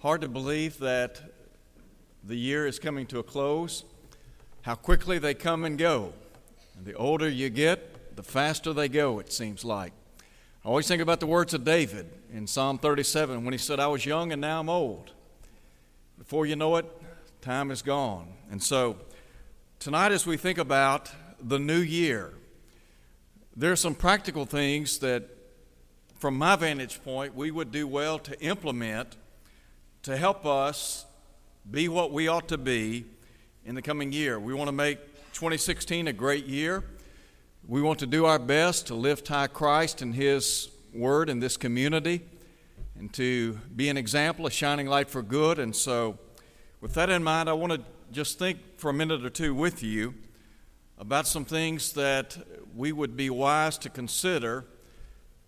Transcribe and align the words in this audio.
Hard 0.00 0.20
to 0.20 0.28
believe 0.28 0.78
that 0.78 1.20
the 2.22 2.36
year 2.36 2.68
is 2.68 2.78
coming 2.78 3.04
to 3.06 3.18
a 3.18 3.24
close, 3.24 3.82
how 4.62 4.76
quickly 4.76 5.18
they 5.18 5.34
come 5.34 5.64
and 5.64 5.76
go. 5.76 6.12
And 6.76 6.86
the 6.86 6.94
older 6.94 7.28
you 7.28 7.50
get, 7.50 8.14
the 8.14 8.22
faster 8.22 8.72
they 8.72 8.88
go, 8.88 9.18
it 9.18 9.32
seems 9.32 9.64
like. 9.64 9.92
I 10.64 10.68
always 10.68 10.86
think 10.86 11.02
about 11.02 11.18
the 11.18 11.26
words 11.26 11.52
of 11.52 11.64
David 11.64 12.08
in 12.32 12.46
Psalm 12.46 12.78
37 12.78 13.42
when 13.42 13.50
he 13.50 13.58
said, 13.58 13.80
I 13.80 13.88
was 13.88 14.06
young 14.06 14.30
and 14.30 14.40
now 14.40 14.60
I'm 14.60 14.68
old. 14.68 15.10
Before 16.16 16.46
you 16.46 16.54
know 16.54 16.76
it, 16.76 16.86
time 17.40 17.72
is 17.72 17.82
gone. 17.82 18.28
And 18.52 18.62
so, 18.62 18.98
tonight, 19.80 20.12
as 20.12 20.24
we 20.24 20.36
think 20.36 20.58
about 20.58 21.10
the 21.42 21.58
new 21.58 21.80
year, 21.80 22.34
there 23.56 23.72
are 23.72 23.76
some 23.76 23.96
practical 23.96 24.46
things 24.46 25.00
that, 25.00 25.24
from 26.14 26.38
my 26.38 26.54
vantage 26.54 27.02
point, 27.02 27.34
we 27.34 27.50
would 27.50 27.72
do 27.72 27.88
well 27.88 28.20
to 28.20 28.40
implement 28.40 29.16
to 30.08 30.16
help 30.16 30.46
us 30.46 31.04
be 31.70 31.86
what 31.86 32.10
we 32.12 32.28
ought 32.28 32.48
to 32.48 32.56
be 32.56 33.04
in 33.66 33.74
the 33.74 33.82
coming 33.82 34.10
year. 34.10 34.40
We 34.40 34.54
want 34.54 34.68
to 34.68 34.72
make 34.72 34.98
2016 35.34 36.08
a 36.08 36.14
great 36.14 36.46
year. 36.46 36.82
We 37.66 37.82
want 37.82 37.98
to 37.98 38.06
do 38.06 38.24
our 38.24 38.38
best 38.38 38.86
to 38.86 38.94
lift 38.94 39.28
high 39.28 39.48
Christ 39.48 40.00
and 40.00 40.14
His 40.14 40.70
Word 40.94 41.28
in 41.28 41.40
this 41.40 41.58
community 41.58 42.22
and 42.98 43.12
to 43.12 43.58
be 43.76 43.90
an 43.90 43.98
example, 43.98 44.46
a 44.46 44.50
shining 44.50 44.86
light 44.86 45.10
for 45.10 45.20
good. 45.20 45.58
And 45.58 45.76
so, 45.76 46.18
with 46.80 46.94
that 46.94 47.10
in 47.10 47.22
mind, 47.22 47.50
I 47.50 47.52
want 47.52 47.74
to 47.74 47.82
just 48.10 48.38
think 48.38 48.60
for 48.78 48.88
a 48.88 48.94
minute 48.94 49.26
or 49.26 49.30
two 49.30 49.54
with 49.54 49.82
you 49.82 50.14
about 50.96 51.26
some 51.26 51.44
things 51.44 51.92
that 51.92 52.38
we 52.74 52.92
would 52.92 53.14
be 53.14 53.28
wise 53.28 53.76
to 53.76 53.90
consider 53.90 54.64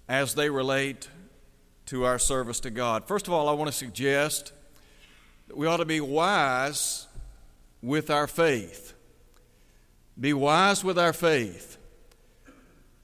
as 0.07 0.35
they 0.35 0.51
relate 0.51 1.09
to 1.91 2.05
our 2.05 2.21
service 2.21 2.61
to 2.61 2.71
God. 2.71 3.05
First 3.05 3.27
of 3.27 3.33
all, 3.33 3.49
I 3.49 3.53
want 3.53 3.67
to 3.67 3.77
suggest 3.77 4.53
that 5.49 5.57
we 5.57 5.67
ought 5.67 5.79
to 5.79 5.85
be 5.85 6.01
wise 6.01 7.09
with 7.83 8.11
our 8.11 8.29
faith. 8.29 8.95
Be 10.19 10.33
wise 10.33 10.85
with 10.85 11.01
our 11.01 11.13
faith. 11.13 11.79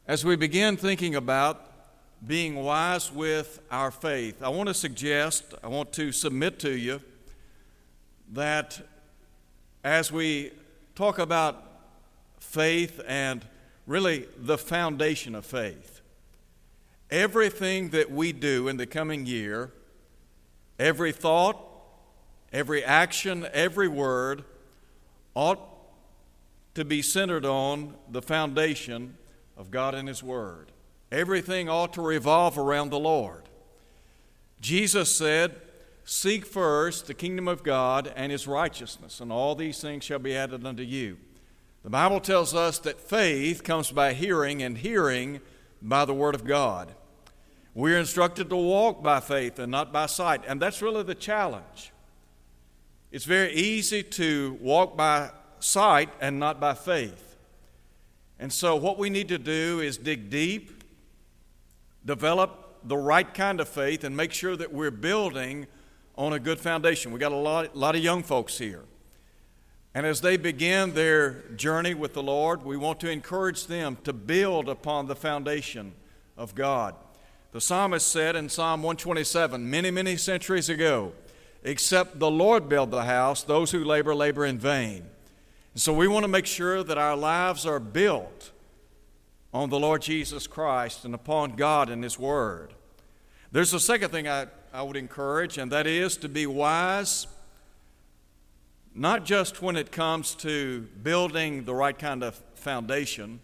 As 0.07 0.25
we 0.25 0.37
begin 0.37 0.77
thinking 0.77 1.17
about 1.17 1.69
being 2.25 2.55
wise 2.55 3.11
with 3.11 3.59
our 3.73 3.91
faith, 3.91 4.41
I 4.41 4.51
want 4.51 4.69
to 4.69 4.75
suggest, 4.75 5.53
I 5.65 5.67
want 5.67 5.93
to 5.95 6.13
submit 6.13 6.61
to 6.61 6.71
you 6.71 7.01
that 8.35 8.81
as 9.83 10.13
we 10.13 10.53
talk 10.95 11.19
about 11.19 11.61
faith 12.39 13.01
and 13.09 13.45
really 13.85 14.29
the 14.39 14.57
foundation 14.57 15.35
of 15.35 15.45
faith, 15.45 15.96
everything 17.11 17.91
that 17.91 18.11
we 18.11 18.33
do 18.33 18.69
in 18.69 18.77
the 18.77 18.87
coming 18.87 19.27
year, 19.27 19.73
every 20.79 21.13
thought, 21.13 21.57
every 22.53 22.85
action, 22.85 23.47
every 23.53 23.89
word, 23.89 24.45
ought 25.35 25.61
to 26.75 26.85
be 26.85 27.03
centered 27.03 27.45
on 27.45 27.95
the 28.11 28.23
foundation 28.23 29.17
of 29.57 29.71
God 29.71 29.95
and 29.95 30.09
His 30.09 30.23
Word. 30.23 30.73
Everything 31.11 31.69
ought 31.69 31.93
to 31.95 32.03
revolve 32.03 32.59
around 32.59 32.91
the 32.91 32.99
Lord. 32.99 33.45
Jesus 34.61 35.15
said, 35.15 35.55
Seek 36.05 36.47
first 36.47 37.07
the 37.07 37.15
kingdom 37.15 37.49
of 37.49 37.63
God 37.63 38.13
and 38.15 38.31
His 38.31 38.47
righteousness, 38.47 39.21
and 39.21 39.33
all 39.33 39.55
these 39.55 39.81
things 39.81 40.05
shall 40.05 40.19
be 40.19 40.37
added 40.37 40.65
unto 40.65 40.83
you. 40.83 41.17
The 41.83 41.91
Bible 41.91 42.21
tells 42.21 42.55
us 42.55 42.79
that 42.81 43.01
faith 43.01 43.65
comes 43.65 43.91
by 43.91 44.13
hearing, 44.13 44.63
and 44.63 44.79
hearing 44.79 45.41
by 45.83 46.05
the 46.05 46.15
Word 46.15 46.35
of 46.35 46.45
God. 46.45 46.95
We're 47.75 47.99
instructed 47.99 48.49
to 48.51 48.57
walk 48.57 49.03
by 49.03 49.21
faith 49.21 49.59
and 49.59 49.71
not 49.71 49.93
by 49.93 50.07
sight, 50.07 50.43
and 50.47 50.61
that's 50.61 50.81
really 50.81 51.03
the 51.03 51.15
challenge. 51.15 51.93
It's 53.11 53.25
very 53.25 53.53
easy 53.53 54.03
to 54.03 54.57
walk 54.61 54.97
by 54.97 55.31
sight 55.61 56.09
and 56.21 56.39
not 56.39 56.61
by 56.61 56.75
faith. 56.75 57.37
And 58.39 58.53
so, 58.53 58.77
what 58.77 58.99
we 58.99 59.11
need 59.11 59.29
to 59.29 59.39
do 59.39 59.81
is 59.81 59.97
dig 59.97 60.31
deep, 60.31 60.85
develop 62.05 62.79
the 62.85 62.97
right 62.97 63.33
kind 63.33 63.61
of 63.61 63.69
faith, 63.69 64.05
and 64.05 64.17
make 64.17 64.33
sure 64.33 64.57
that 64.57 64.73
we're 64.73 64.91
building 64.91 65.67
on 66.17 66.33
a 66.33 66.39
good 66.39 66.59
foundation. 66.59 67.13
We 67.13 67.19
got 67.19 67.33
a 67.33 67.37
lot, 67.37 67.77
lot 67.77 67.95
of 67.95 68.03
young 68.03 68.23
folks 68.23 68.59
here. 68.59 68.85
And 69.97 70.05
as 70.05 70.21
they 70.21 70.37
begin 70.37 70.93
their 70.93 71.41
journey 71.57 71.95
with 71.95 72.13
the 72.13 72.23
Lord, 72.23 72.67
we 72.67 72.77
want 72.77 73.01
to 73.01 73.09
encourage 73.09 73.67
them 73.67 73.97
to 74.05 74.13
build 74.13 74.69
upon 74.69 75.07
the 75.07 75.17
foundation 75.17 75.95
of 76.37 76.55
God. 76.55 76.95
The 77.53 77.63
psalmist 77.63 78.07
said 78.07 78.37
in 78.37 78.51
Psalm 78.51 78.83
127, 78.83 79.71
many, 79.71 79.91
many 79.91 80.19
centuries 80.19 80.69
ago, 80.69 81.15
except 81.65 82.19
the 82.19 82.31
Lord 82.31 82.69
build 82.69 82.91
the 82.91 83.05
house, 83.05 83.43
those 83.43 83.71
who 83.71 83.85
labor, 83.85 84.15
labor 84.15 84.45
in 84.45 84.59
vain. 84.59 85.07
And 85.73 85.81
so 85.81 85.95
we 85.95 86.09
want 86.09 86.25
to 86.25 86.29
make 86.29 86.45
sure 86.45 86.83
that 86.83 86.99
our 86.99 87.17
lives 87.17 87.65
are 87.65 87.81
built 87.81 88.51
on 89.55 89.71
the 89.71 89.81
Lord 89.81 90.03
Jesus 90.03 90.47
Christ 90.47 91.07
and 91.07 91.15
upon 91.15 91.57
God 91.57 91.89
and 91.89 92.05
His 92.05 92.19
Word. 92.19 92.75
There's 93.51 93.73
a 93.73 93.81
second 93.81 94.11
thing 94.11 94.29
I, 94.29 94.49
I 94.75 94.83
would 94.83 94.99
encourage, 94.99 95.57
and 95.57 95.73
that 95.73 95.87
is 95.87 96.19
to 96.19 96.29
be 96.29 96.47
wise 96.47 97.29
not 98.97 99.27
just 99.27 99.61
when 99.61 99.77
it 99.77 99.93
comes 99.93 100.35
to 100.37 100.89
building 101.03 101.65
the 101.65 101.75
right 101.75 101.99
kind 101.99 102.25
of 102.25 102.35
foundation, 102.55 103.41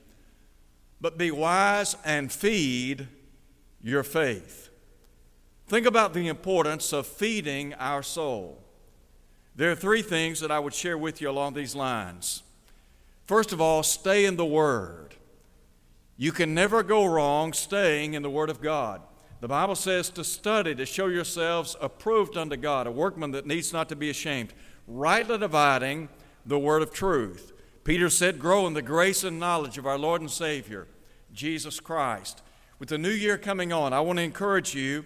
but 0.98 1.18
be 1.18 1.30
wise 1.30 1.94
and 2.04 2.32
feed 2.32 3.06
your 3.82 4.02
faith. 4.02 4.70
Think 5.66 5.86
about 5.86 6.14
the 6.14 6.28
importance 6.28 6.92
of 6.92 7.06
feeding 7.06 7.74
our 7.74 8.02
soul. 8.02 8.62
There 9.54 9.70
are 9.70 9.76
three 9.76 10.00
things 10.00 10.40
that 10.40 10.50
I 10.50 10.58
would 10.58 10.72
share 10.72 10.96
with 10.96 11.20
you 11.20 11.28
along 11.28 11.52
these 11.52 11.74
lines. 11.74 12.42
First 13.26 13.52
of 13.52 13.60
all, 13.60 13.82
stay 13.82 14.24
in 14.24 14.36
the 14.36 14.46
Word. 14.46 15.16
You 16.16 16.32
can 16.32 16.54
never 16.54 16.82
go 16.82 17.04
wrong 17.04 17.52
staying 17.52 18.14
in 18.14 18.22
the 18.22 18.30
Word 18.30 18.48
of 18.48 18.62
God. 18.62 19.02
The 19.42 19.48
Bible 19.48 19.74
says 19.74 20.08
to 20.10 20.22
study, 20.22 20.72
to 20.76 20.86
show 20.86 21.08
yourselves 21.08 21.74
approved 21.80 22.36
unto 22.36 22.56
God, 22.56 22.86
a 22.86 22.92
workman 22.92 23.32
that 23.32 23.44
needs 23.44 23.72
not 23.72 23.88
to 23.88 23.96
be 23.96 24.08
ashamed 24.08 24.54
rightly 24.86 25.36
dividing 25.36 26.10
the 26.46 26.60
word 26.60 26.80
of 26.80 26.92
truth. 26.92 27.52
Peter 27.82 28.08
said, 28.08 28.38
Grow 28.38 28.68
in 28.68 28.74
the 28.74 28.82
grace 28.82 29.24
and 29.24 29.40
knowledge 29.40 29.78
of 29.78 29.86
our 29.86 29.98
Lord 29.98 30.20
and 30.20 30.30
Savior, 30.30 30.86
Jesus 31.32 31.80
Christ. 31.80 32.40
With 32.78 32.90
the 32.90 32.98
new 32.98 33.10
year 33.10 33.36
coming 33.36 33.72
on, 33.72 33.92
I 33.92 33.98
want 33.98 34.20
to 34.20 34.22
encourage 34.22 34.76
you 34.76 35.04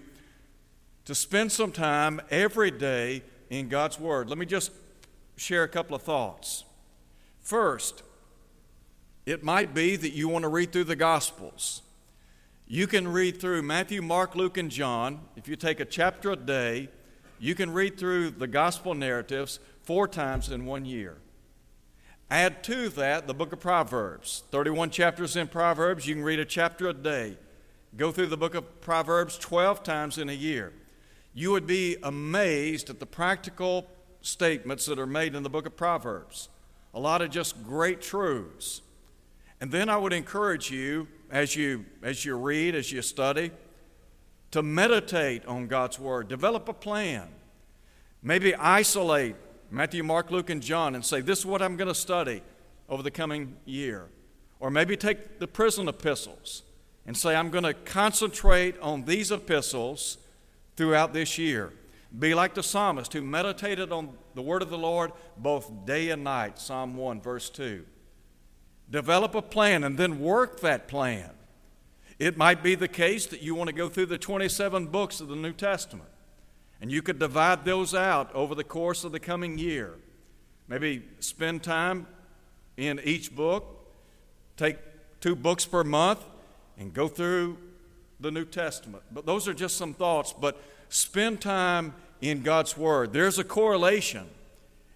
to 1.06 1.14
spend 1.14 1.50
some 1.50 1.72
time 1.72 2.20
every 2.30 2.70
day 2.70 3.22
in 3.48 3.70
God's 3.70 3.98
Word. 3.98 4.28
Let 4.28 4.36
me 4.36 4.44
just 4.44 4.70
share 5.36 5.62
a 5.62 5.68
couple 5.68 5.96
of 5.96 6.02
thoughts. 6.02 6.64
First, 7.40 8.02
it 9.24 9.42
might 9.42 9.72
be 9.72 9.96
that 9.96 10.12
you 10.12 10.28
want 10.28 10.42
to 10.42 10.50
read 10.50 10.72
through 10.72 10.84
the 10.84 10.94
Gospels. 10.94 11.80
You 12.68 12.88
can 12.88 13.06
read 13.06 13.40
through 13.40 13.62
Matthew, 13.62 14.02
Mark, 14.02 14.34
Luke, 14.34 14.56
and 14.56 14.72
John. 14.72 15.20
If 15.36 15.46
you 15.46 15.54
take 15.54 15.78
a 15.78 15.84
chapter 15.84 16.32
a 16.32 16.36
day, 16.36 16.88
you 17.38 17.54
can 17.54 17.72
read 17.72 17.96
through 17.96 18.30
the 18.30 18.48
gospel 18.48 18.92
narratives 18.92 19.60
four 19.82 20.08
times 20.08 20.50
in 20.50 20.66
one 20.66 20.84
year. 20.84 21.18
Add 22.28 22.64
to 22.64 22.88
that 22.88 23.28
the 23.28 23.34
book 23.34 23.52
of 23.52 23.60
Proverbs. 23.60 24.42
31 24.50 24.90
chapters 24.90 25.36
in 25.36 25.46
Proverbs, 25.46 26.08
you 26.08 26.16
can 26.16 26.24
read 26.24 26.40
a 26.40 26.44
chapter 26.44 26.88
a 26.88 26.92
day. 26.92 27.38
Go 27.96 28.10
through 28.10 28.26
the 28.26 28.36
book 28.36 28.56
of 28.56 28.80
Proverbs 28.80 29.38
12 29.38 29.84
times 29.84 30.18
in 30.18 30.28
a 30.28 30.32
year. 30.32 30.72
You 31.34 31.52
would 31.52 31.68
be 31.68 31.96
amazed 32.02 32.90
at 32.90 32.98
the 32.98 33.06
practical 33.06 33.86
statements 34.22 34.86
that 34.86 34.98
are 34.98 35.06
made 35.06 35.36
in 35.36 35.44
the 35.44 35.50
book 35.50 35.66
of 35.66 35.76
Proverbs. 35.76 36.48
A 36.94 36.98
lot 36.98 37.22
of 37.22 37.30
just 37.30 37.62
great 37.62 38.00
truths. 38.00 38.82
And 39.60 39.70
then 39.70 39.88
I 39.88 39.98
would 39.98 40.12
encourage 40.12 40.68
you 40.68 41.06
as 41.30 41.56
you 41.56 41.84
as 42.02 42.24
you 42.24 42.36
read, 42.36 42.74
as 42.74 42.92
you 42.92 43.02
study, 43.02 43.50
to 44.50 44.62
meditate 44.62 45.44
on 45.46 45.66
God's 45.66 45.98
Word, 45.98 46.28
develop 46.28 46.68
a 46.68 46.72
plan. 46.72 47.28
Maybe 48.22 48.54
isolate 48.54 49.36
Matthew, 49.70 50.02
Mark, 50.02 50.30
Luke, 50.30 50.50
and 50.50 50.62
John 50.62 50.94
and 50.94 51.04
say, 51.04 51.20
This 51.20 51.40
is 51.40 51.46
what 51.46 51.62
I'm 51.62 51.76
going 51.76 51.88
to 51.88 51.94
study 51.94 52.42
over 52.88 53.02
the 53.02 53.10
coming 53.10 53.56
year. 53.64 54.08
Or 54.58 54.70
maybe 54.70 54.96
take 54.96 55.38
the 55.38 55.46
prison 55.46 55.88
epistles 55.88 56.62
and 57.06 57.16
say, 57.16 57.36
I'm 57.36 57.50
going 57.50 57.64
to 57.64 57.74
concentrate 57.74 58.78
on 58.80 59.04
these 59.04 59.30
epistles 59.30 60.18
throughout 60.76 61.12
this 61.12 61.38
year. 61.38 61.72
Be 62.18 62.34
like 62.34 62.54
the 62.54 62.62
psalmist 62.62 63.12
who 63.12 63.22
meditated 63.22 63.92
on 63.92 64.16
the 64.34 64.42
word 64.42 64.62
of 64.62 64.70
the 64.70 64.78
Lord 64.78 65.12
both 65.36 65.84
day 65.84 66.10
and 66.10 66.24
night. 66.24 66.58
Psalm 66.58 66.96
1, 66.96 67.20
verse 67.20 67.50
2. 67.50 67.84
Develop 68.90 69.34
a 69.34 69.42
plan 69.42 69.84
and 69.84 69.98
then 69.98 70.20
work 70.20 70.60
that 70.60 70.88
plan. 70.88 71.30
It 72.18 72.36
might 72.36 72.62
be 72.62 72.74
the 72.74 72.88
case 72.88 73.26
that 73.26 73.42
you 73.42 73.54
want 73.54 73.68
to 73.68 73.74
go 73.74 73.88
through 73.88 74.06
the 74.06 74.18
27 74.18 74.86
books 74.86 75.20
of 75.20 75.28
the 75.28 75.36
New 75.36 75.52
Testament, 75.52 76.08
and 76.80 76.90
you 76.90 77.02
could 77.02 77.18
divide 77.18 77.64
those 77.64 77.94
out 77.94 78.34
over 78.34 78.54
the 78.54 78.64
course 78.64 79.04
of 79.04 79.12
the 79.12 79.20
coming 79.20 79.58
year. 79.58 79.94
Maybe 80.68 81.02
spend 81.20 81.62
time 81.62 82.06
in 82.76 83.00
each 83.04 83.34
book, 83.34 83.64
take 84.56 84.78
two 85.20 85.36
books 85.36 85.66
per 85.66 85.84
month, 85.84 86.24
and 86.78 86.92
go 86.92 87.08
through 87.08 87.58
the 88.20 88.30
New 88.30 88.44
Testament. 88.44 89.02
But 89.12 89.26
those 89.26 89.46
are 89.46 89.54
just 89.54 89.76
some 89.76 89.94
thoughts. 89.94 90.32
But 90.32 90.60
spend 90.88 91.40
time 91.40 91.94
in 92.20 92.42
God's 92.42 92.76
Word. 92.76 93.12
There's 93.12 93.38
a 93.38 93.44
correlation 93.44 94.26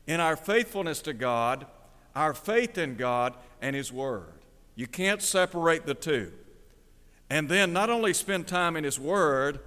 in 0.06 0.20
our 0.20 0.36
faithfulness 0.36 1.00
to 1.02 1.12
God, 1.12 1.66
our 2.14 2.34
faith 2.34 2.78
in 2.78 2.96
God, 2.96 3.34
and 3.62 3.76
His 3.76 3.92
Word. 3.92 4.32
You 4.74 4.86
can't 4.86 5.22
separate 5.22 5.86
the 5.86 5.94
two. 5.94 6.32
And 7.28 7.48
then 7.48 7.72
not 7.72 7.90
only 7.90 8.12
spend 8.12 8.46
time 8.46 8.76
in 8.76 8.84
His 8.84 8.98
Word, 8.98 9.60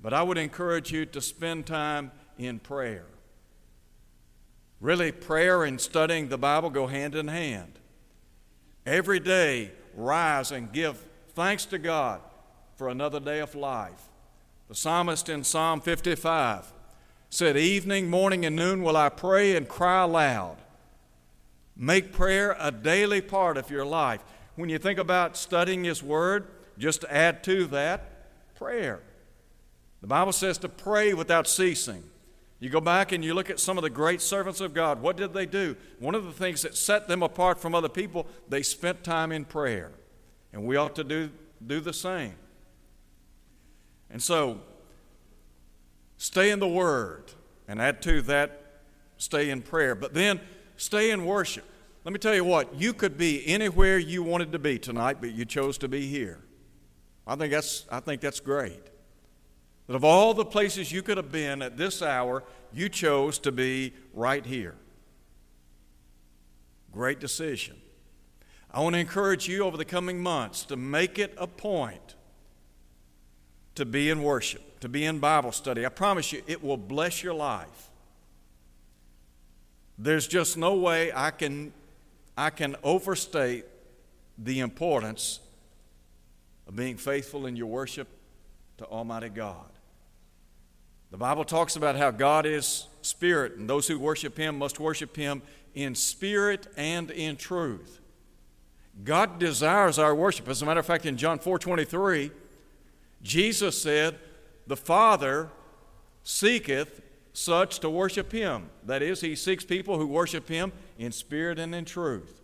but 0.00 0.12
I 0.12 0.22
would 0.22 0.38
encourage 0.38 0.92
you 0.92 1.06
to 1.06 1.20
spend 1.20 1.66
time 1.66 2.12
in 2.38 2.58
prayer. 2.58 3.06
Really, 4.80 5.10
prayer 5.10 5.64
and 5.64 5.80
studying 5.80 6.28
the 6.28 6.38
Bible 6.38 6.70
go 6.70 6.86
hand 6.86 7.14
in 7.14 7.28
hand. 7.28 7.78
Every 8.84 9.18
day, 9.18 9.72
rise 9.94 10.52
and 10.52 10.72
give 10.72 11.02
thanks 11.34 11.64
to 11.66 11.78
God 11.78 12.20
for 12.76 12.88
another 12.88 13.18
day 13.18 13.40
of 13.40 13.54
life. 13.54 14.10
The 14.68 14.74
psalmist 14.74 15.28
in 15.28 15.44
Psalm 15.44 15.80
55 15.80 16.72
said, 17.30 17.56
Evening, 17.56 18.10
morning, 18.10 18.44
and 18.44 18.54
noon 18.54 18.82
will 18.82 18.96
I 18.96 19.08
pray 19.08 19.56
and 19.56 19.66
cry 19.66 20.02
aloud. 20.02 20.58
Make 21.76 22.12
prayer 22.12 22.56
a 22.58 22.70
daily 22.70 23.20
part 23.20 23.56
of 23.56 23.70
your 23.70 23.84
life. 23.84 24.22
When 24.54 24.68
you 24.70 24.78
think 24.78 24.98
about 24.98 25.36
studying 25.36 25.84
His 25.84 26.02
Word, 26.02 26.46
just 26.78 27.04
add 27.04 27.44
to 27.44 27.66
that, 27.66 28.54
prayer. 28.56 29.00
The 30.00 30.06
Bible 30.06 30.32
says 30.32 30.58
to 30.58 30.68
pray 30.68 31.12
without 31.14 31.46
ceasing. 31.46 32.02
You 32.58 32.70
go 32.70 32.80
back 32.80 33.12
and 33.12 33.22
you 33.22 33.34
look 33.34 33.50
at 33.50 33.60
some 33.60 33.76
of 33.76 33.82
the 33.82 33.90
great 33.90 34.22
servants 34.22 34.62
of 34.62 34.72
God. 34.72 35.02
What 35.02 35.18
did 35.18 35.34
they 35.34 35.44
do? 35.44 35.76
One 35.98 36.14
of 36.14 36.24
the 36.24 36.32
things 36.32 36.62
that 36.62 36.74
set 36.74 37.06
them 37.06 37.22
apart 37.22 37.58
from 37.58 37.74
other 37.74 37.88
people, 37.88 38.26
they 38.48 38.62
spent 38.62 39.04
time 39.04 39.30
in 39.30 39.44
prayer. 39.44 39.92
And 40.52 40.64
we 40.64 40.76
ought 40.76 40.94
to 40.96 41.04
do, 41.04 41.30
do 41.66 41.80
the 41.80 41.92
same. 41.92 42.34
And 44.08 44.22
so, 44.22 44.60
stay 46.16 46.50
in 46.50 46.60
the 46.60 46.68
Word, 46.68 47.32
and 47.68 47.82
add 47.82 48.00
to 48.02 48.22
that, 48.22 48.80
stay 49.18 49.50
in 49.50 49.60
prayer. 49.60 49.94
But 49.94 50.14
then, 50.14 50.40
stay 50.76 51.10
in 51.10 51.24
worship. 51.24 51.64
Let 52.04 52.12
me 52.12 52.18
tell 52.18 52.34
you 52.34 52.44
what, 52.44 52.74
you 52.74 52.92
could 52.92 53.18
be 53.18 53.46
anywhere 53.46 53.98
you 53.98 54.22
wanted 54.22 54.52
to 54.52 54.58
be 54.58 54.78
tonight, 54.78 55.18
but 55.20 55.32
you 55.32 55.44
chose 55.44 55.76
to 55.78 55.88
be 55.88 56.06
here. 56.06 56.38
I 57.26 57.34
think 57.34 57.50
that's, 57.50 57.84
I 57.90 58.00
think 58.00 58.20
that's 58.20 58.38
great. 58.38 58.80
That 59.86 59.96
of 59.96 60.04
all 60.04 60.32
the 60.34 60.44
places 60.44 60.92
you 60.92 61.02
could 61.02 61.16
have 61.16 61.32
been 61.32 61.62
at 61.62 61.76
this 61.76 62.02
hour, 62.02 62.44
you 62.72 62.88
chose 62.88 63.38
to 63.40 63.52
be 63.52 63.92
right 64.14 64.44
here. 64.46 64.76
Great 66.92 67.18
decision. 67.18 67.76
I 68.70 68.80
want 68.80 68.94
to 68.94 69.00
encourage 69.00 69.48
you 69.48 69.64
over 69.64 69.76
the 69.76 69.84
coming 69.84 70.22
months 70.22 70.64
to 70.66 70.76
make 70.76 71.18
it 71.18 71.34
a 71.38 71.46
point 71.46 72.14
to 73.74 73.84
be 73.84 74.10
in 74.10 74.22
worship, 74.22 74.80
to 74.80 74.88
be 74.88 75.04
in 75.04 75.18
Bible 75.18 75.52
study. 75.52 75.86
I 75.86 75.88
promise 75.88 76.32
you, 76.32 76.42
it 76.46 76.62
will 76.62 76.76
bless 76.76 77.22
your 77.22 77.34
life. 77.34 77.90
There's 79.98 80.26
just 80.26 80.56
no 80.56 80.74
way 80.74 81.12
I 81.14 81.30
can, 81.30 81.72
I 82.36 82.50
can 82.50 82.76
overstate 82.82 83.64
the 84.38 84.60
importance 84.60 85.40
of 86.66 86.76
being 86.76 86.96
faithful 86.96 87.46
in 87.46 87.56
your 87.56 87.66
worship 87.66 88.08
to 88.78 88.84
Almighty 88.86 89.28
God. 89.28 89.70
The 91.10 91.16
Bible 91.16 91.44
talks 91.44 91.76
about 91.76 91.96
how 91.96 92.10
God 92.10 92.44
is 92.44 92.86
spirit, 93.00 93.56
and 93.56 93.70
those 93.70 93.86
who 93.86 93.98
worship 93.98 94.36
Him 94.36 94.58
must 94.58 94.80
worship 94.80 95.16
Him 95.16 95.40
in 95.74 95.94
spirit 95.94 96.66
and 96.76 97.10
in 97.10 97.36
truth. 97.36 98.00
God 99.04 99.38
desires 99.38 99.98
our 99.98 100.14
worship. 100.14 100.48
As 100.48 100.62
a 100.62 100.66
matter 100.66 100.80
of 100.80 100.86
fact, 100.86 101.06
in 101.06 101.16
John 101.16 101.38
4 101.38 101.58
23, 101.58 102.30
Jesus 103.22 103.80
said, 103.80 104.18
The 104.66 104.76
Father 104.76 105.50
seeketh 106.22 107.00
such 107.36 107.80
to 107.80 107.90
worship 107.90 108.32
Him. 108.32 108.70
That 108.84 109.02
is, 109.02 109.20
He 109.20 109.36
seeks 109.36 109.64
people 109.64 109.98
who 109.98 110.06
worship 110.06 110.48
Him 110.48 110.72
in 110.98 111.12
spirit 111.12 111.58
and 111.58 111.74
in 111.74 111.84
truth. 111.84 112.40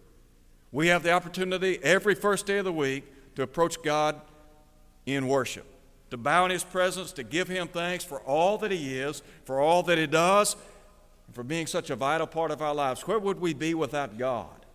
We 0.71 0.89
have 0.89 1.03
the 1.03 1.13
opportunity 1.13 1.79
every 1.83 2.15
first 2.15 2.47
day 2.47 2.59
of 2.59 2.65
the 2.65 2.73
week 2.73 3.05
to 3.35 3.43
approach 3.43 3.83
God 3.83 4.21
in 5.07 5.29
worship 5.29 5.67
to 6.13 6.19
bow 6.19 6.45
in 6.45 6.51
His 6.51 6.63
presence, 6.63 7.11
to 7.13 7.23
give 7.23 7.49
Him 7.49 7.69
thanks 7.69 8.05
for 8.05 8.21
all 8.21 8.59
that 8.59 8.71
He 8.71 8.99
is, 8.99 9.23
for 9.47 9.61
all 9.61 9.83
that 9.85 9.97
He 9.97 10.07
does, 10.07 10.57
and 11.27 11.35
for 11.35 11.43
being 11.43 11.67
such 11.67 11.89
a 11.89 11.97
vital 11.97 12.27
part 12.27 12.51
of 12.51 12.61
our 12.61 12.75
lives. 12.75 13.07
Where 13.07 13.19
would 13.19 13.41
we 13.41 13.55
be 13.55 13.73
without 13.73 14.19
God? 14.19 14.67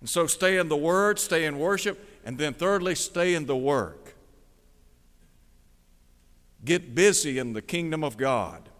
And 0.00 0.08
so 0.08 0.26
stay 0.26 0.56
in 0.56 0.70
the 0.70 0.76
Word, 0.76 1.18
stay 1.18 1.44
in 1.44 1.58
worship, 1.58 2.02
and 2.24 2.38
then 2.38 2.54
thirdly, 2.54 2.94
stay 2.94 3.34
in 3.34 3.44
the 3.44 3.54
work. 3.54 4.14
Get 6.64 6.94
busy 6.94 7.38
in 7.38 7.52
the 7.52 7.60
kingdom 7.60 8.02
of 8.02 8.16
God. 8.16 8.70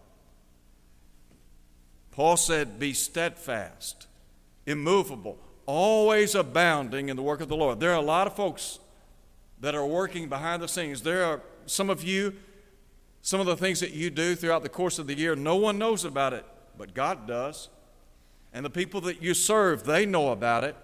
Paul 2.13 2.37
said, 2.37 2.79
Be 2.79 2.93
steadfast, 2.93 4.07
immovable, 4.67 5.39
always 5.65 6.35
abounding 6.35 7.09
in 7.09 7.17
the 7.17 7.23
work 7.23 7.41
of 7.41 7.49
the 7.49 7.55
Lord. 7.55 7.79
There 7.79 7.91
are 7.91 7.97
a 7.97 8.01
lot 8.01 8.27
of 8.27 8.35
folks 8.35 8.79
that 9.59 9.73
are 9.73 9.85
working 9.85 10.29
behind 10.29 10.61
the 10.61 10.67
scenes. 10.67 11.01
There 11.01 11.25
are 11.25 11.41
some 11.65 11.89
of 11.89 12.03
you, 12.03 12.35
some 13.23 13.39
of 13.39 13.47
the 13.47 13.57
things 13.57 13.79
that 13.79 13.93
you 13.93 14.11
do 14.11 14.35
throughout 14.35 14.61
the 14.61 14.69
course 14.69 14.99
of 14.99 15.07
the 15.07 15.15
year, 15.15 15.35
no 15.35 15.55
one 15.55 15.79
knows 15.79 16.05
about 16.05 16.33
it, 16.33 16.45
but 16.77 16.93
God 16.93 17.27
does. 17.27 17.69
And 18.53 18.63
the 18.63 18.69
people 18.69 19.01
that 19.01 19.23
you 19.23 19.33
serve, 19.33 19.83
they 19.83 20.05
know 20.05 20.31
about 20.31 20.63
it. 20.63 20.75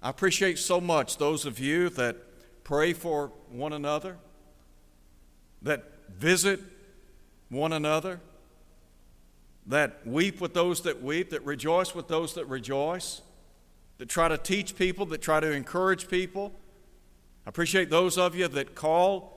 I 0.00 0.10
appreciate 0.10 0.60
so 0.60 0.80
much 0.80 1.16
those 1.16 1.44
of 1.44 1.58
you 1.58 1.88
that 1.90 2.16
pray 2.62 2.92
for 2.92 3.32
one 3.50 3.72
another, 3.72 4.16
that 5.62 5.84
visit 6.16 6.60
one 7.48 7.72
another, 7.72 8.20
that 9.66 10.06
weep 10.06 10.40
with 10.40 10.54
those 10.54 10.82
that 10.82 11.02
weep, 11.02 11.30
that 11.30 11.44
rejoice 11.44 11.94
with 11.94 12.08
those 12.08 12.34
that 12.34 12.46
rejoice, 12.46 13.22
that 13.98 14.08
try 14.08 14.28
to 14.28 14.38
teach 14.38 14.76
people, 14.76 15.06
that 15.06 15.22
try 15.22 15.40
to 15.40 15.50
encourage 15.50 16.08
people, 16.08 16.52
I 17.46 17.50
appreciate 17.50 17.90
those 17.90 18.18
of 18.18 18.34
you 18.34 18.46
that 18.48 18.74
call 18.74 19.32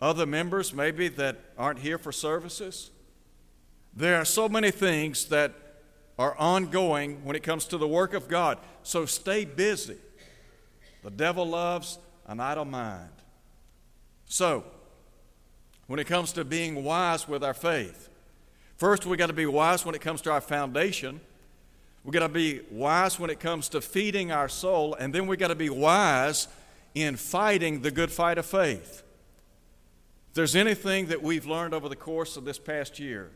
other 0.00 0.26
members, 0.26 0.74
maybe 0.74 1.08
that 1.08 1.38
aren't 1.56 1.78
here 1.78 1.96
for 1.96 2.12
services. 2.12 2.90
There 3.94 4.16
are 4.16 4.24
so 4.26 4.48
many 4.48 4.70
things 4.70 5.26
that 5.26 5.54
are 6.18 6.36
ongoing 6.38 7.24
when 7.24 7.36
it 7.36 7.42
comes 7.42 7.64
to 7.66 7.78
the 7.78 7.88
work 7.88 8.12
of 8.12 8.28
God. 8.28 8.58
So 8.82 9.06
stay 9.06 9.44
busy. 9.44 9.96
The 11.02 11.10
devil 11.10 11.46
loves 11.46 11.98
an 12.26 12.40
idle 12.40 12.64
mind. 12.64 13.10
So, 14.26 14.64
when 15.86 16.00
it 16.00 16.06
comes 16.06 16.32
to 16.32 16.44
being 16.44 16.82
wise 16.82 17.28
with 17.28 17.44
our 17.44 17.54
faith, 17.54 18.08
first 18.76 19.06
we've 19.06 19.18
got 19.18 19.26
to 19.28 19.32
be 19.32 19.46
wise 19.46 19.84
when 19.84 19.94
it 19.94 20.00
comes 20.00 20.20
to 20.22 20.30
our 20.30 20.40
foundation. 20.40 21.20
We've 22.04 22.12
got 22.12 22.20
to 22.20 22.28
be 22.28 22.60
wise 22.70 23.18
when 23.18 23.30
it 23.30 23.40
comes 23.40 23.68
to 23.70 23.80
feeding 23.80 24.30
our 24.30 24.48
soul, 24.48 24.94
and 24.94 25.12
then 25.12 25.26
we've 25.26 25.38
got 25.38 25.48
to 25.48 25.56
be 25.56 25.70
wise 25.70 26.46
in 26.94 27.16
fighting 27.16 27.82
the 27.82 27.90
good 27.90 28.12
fight 28.12 28.38
of 28.38 28.46
faith. 28.46 29.02
If 30.28 30.34
there's 30.34 30.54
anything 30.54 31.06
that 31.06 31.22
we've 31.22 31.46
learned 31.46 31.74
over 31.74 31.88
the 31.88 31.96
course 31.96 32.36
of 32.36 32.44
this 32.44 32.58
past 32.58 33.00
year, 33.00 33.30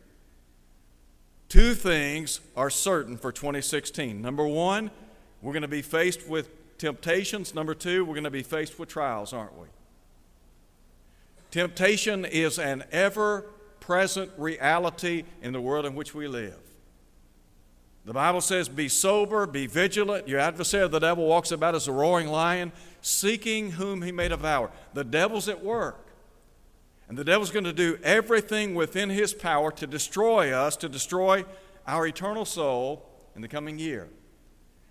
two 1.48 1.74
things 1.74 2.40
are 2.56 2.70
certain 2.70 3.16
for 3.16 3.32
2016. 3.32 4.22
Number 4.22 4.46
one, 4.46 4.90
we're 5.42 5.52
going 5.52 5.62
to 5.62 5.68
be 5.68 5.82
faced 5.82 6.28
with 6.28 6.48
temptations. 6.78 7.54
Number 7.54 7.74
two, 7.74 8.04
we're 8.04 8.14
going 8.14 8.24
to 8.24 8.30
be 8.30 8.42
faced 8.42 8.78
with 8.78 8.88
trials, 8.88 9.32
aren't 9.32 9.58
we? 9.58 9.66
Temptation 11.50 12.24
is 12.24 12.58
an 12.58 12.84
ever 12.92 13.46
present 13.80 14.30
reality 14.36 15.24
in 15.42 15.52
the 15.52 15.60
world 15.60 15.86
in 15.86 15.94
which 15.94 16.14
we 16.14 16.28
live. 16.28 16.58
The 18.04 18.14
Bible 18.14 18.40
says, 18.40 18.68
Be 18.68 18.88
sober, 18.88 19.46
be 19.46 19.66
vigilant. 19.66 20.26
Your 20.26 20.40
adversary, 20.40 20.88
the 20.88 20.98
devil, 20.98 21.26
walks 21.26 21.50
about 21.50 21.74
as 21.74 21.88
a 21.88 21.92
roaring 21.92 22.28
lion, 22.28 22.72
seeking 23.02 23.72
whom 23.72 24.02
he 24.02 24.12
may 24.12 24.28
devour. 24.28 24.70
The 24.94 25.04
devil's 25.04 25.48
at 25.48 25.62
work. 25.62 26.06
And 27.08 27.18
the 27.18 27.24
devil's 27.24 27.50
going 27.50 27.64
to 27.64 27.72
do 27.72 27.98
everything 28.02 28.74
within 28.74 29.10
his 29.10 29.34
power 29.34 29.72
to 29.72 29.86
destroy 29.86 30.52
us, 30.52 30.76
to 30.76 30.88
destroy 30.88 31.44
our 31.86 32.06
eternal 32.06 32.44
soul 32.44 33.08
in 33.34 33.42
the 33.42 33.48
coming 33.48 33.78
year. 33.78 34.08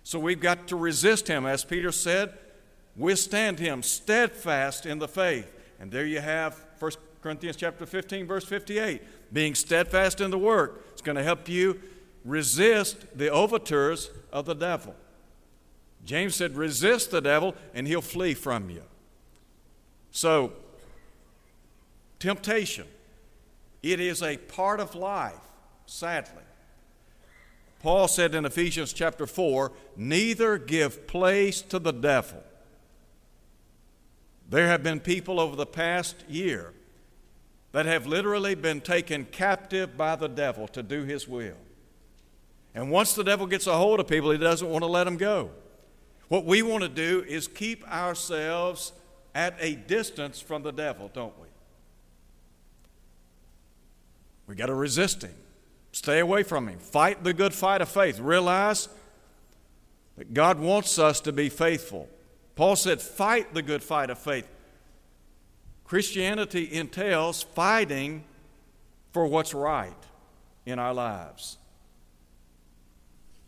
So 0.02 0.18
we've 0.18 0.40
got 0.40 0.68
to 0.68 0.76
resist 0.76 1.28
him, 1.28 1.46
as 1.46 1.64
Peter 1.64 1.90
said, 1.92 2.34
withstand 2.96 3.58
him, 3.58 3.82
steadfast 3.82 4.86
in 4.86 4.98
the 4.98 5.08
faith. 5.08 5.50
And 5.78 5.90
there 5.90 6.04
you 6.04 6.20
have 6.20 6.54
1 6.54 6.62
Corinthians 7.22 7.56
chapter 7.56 7.84
15, 7.84 8.26
verse 8.26 8.44
58. 8.44 9.32
Being 9.32 9.54
steadfast 9.54 10.20
in 10.20 10.30
the 10.30 10.38
work 10.38 10.84
is 10.94 11.02
going 11.02 11.16
to 11.16 11.22
help 11.22 11.48
you 11.48 11.80
resist 12.24 13.16
the 13.16 13.28
overtures 13.28 14.10
of 14.32 14.46
the 14.46 14.54
devil. 14.54 14.94
James 16.04 16.34
said, 16.34 16.56
resist 16.56 17.10
the 17.10 17.20
devil 17.20 17.54
and 17.74 17.86
he'll 17.86 18.00
flee 18.00 18.34
from 18.34 18.70
you. 18.70 18.82
So, 20.10 20.52
temptation, 22.18 22.86
it 23.82 24.00
is 24.00 24.22
a 24.22 24.38
part 24.38 24.80
of 24.80 24.94
life, 24.94 25.34
sadly. 25.86 26.42
Paul 27.82 28.08
said 28.08 28.34
in 28.34 28.44
Ephesians 28.44 28.92
chapter 28.92 29.26
4 29.26 29.72
neither 29.96 30.58
give 30.58 31.06
place 31.06 31.62
to 31.62 31.78
the 31.78 31.92
devil. 31.92 32.42
There 34.48 34.66
have 34.66 34.82
been 34.82 35.00
people 35.00 35.38
over 35.38 35.54
the 35.54 35.66
past 35.66 36.16
year 36.28 36.72
that 37.72 37.86
have 37.86 38.06
literally 38.06 38.54
been 38.54 38.80
taken 38.80 39.24
captive 39.24 39.96
by 39.96 40.16
the 40.16 40.28
devil 40.28 40.66
to 40.68 40.82
do 40.82 41.04
his 41.04 41.28
will. 41.28 41.56
And 42.74 42.90
once 42.90 43.14
the 43.14 43.24
devil 43.24 43.46
gets 43.46 43.66
a 43.66 43.76
hold 43.76 44.00
of 44.00 44.06
people, 44.06 44.30
he 44.30 44.38
doesn't 44.38 44.68
want 44.68 44.82
to 44.82 44.88
let 44.88 45.04
them 45.04 45.16
go. 45.16 45.50
What 46.28 46.44
we 46.44 46.62
want 46.62 46.82
to 46.82 46.88
do 46.88 47.24
is 47.26 47.48
keep 47.48 47.86
ourselves 47.90 48.92
at 49.34 49.56
a 49.60 49.74
distance 49.74 50.40
from 50.40 50.62
the 50.62 50.72
devil, 50.72 51.10
don't 51.12 51.36
we? 51.40 51.48
We 54.46 54.54
got 54.54 54.66
to 54.66 54.74
resist 54.74 55.22
him. 55.22 55.34
Stay 55.92 56.20
away 56.20 56.42
from 56.42 56.68
him. 56.68 56.78
Fight 56.78 57.24
the 57.24 57.32
good 57.32 57.52
fight 57.52 57.80
of 57.80 57.88
faith. 57.88 58.18
Realize 58.20 58.88
that 60.16 60.34
God 60.34 60.58
wants 60.58 60.98
us 60.98 61.20
to 61.22 61.32
be 61.32 61.48
faithful. 61.48 62.08
Paul 62.54 62.76
said, 62.76 63.00
Fight 63.00 63.54
the 63.54 63.62
good 63.62 63.82
fight 63.82 64.10
of 64.10 64.18
faith. 64.18 64.48
Christianity 65.90 66.72
entails 66.72 67.42
fighting 67.42 68.22
for 69.10 69.26
what's 69.26 69.52
right 69.52 69.92
in 70.64 70.78
our 70.78 70.94
lives. 70.94 71.58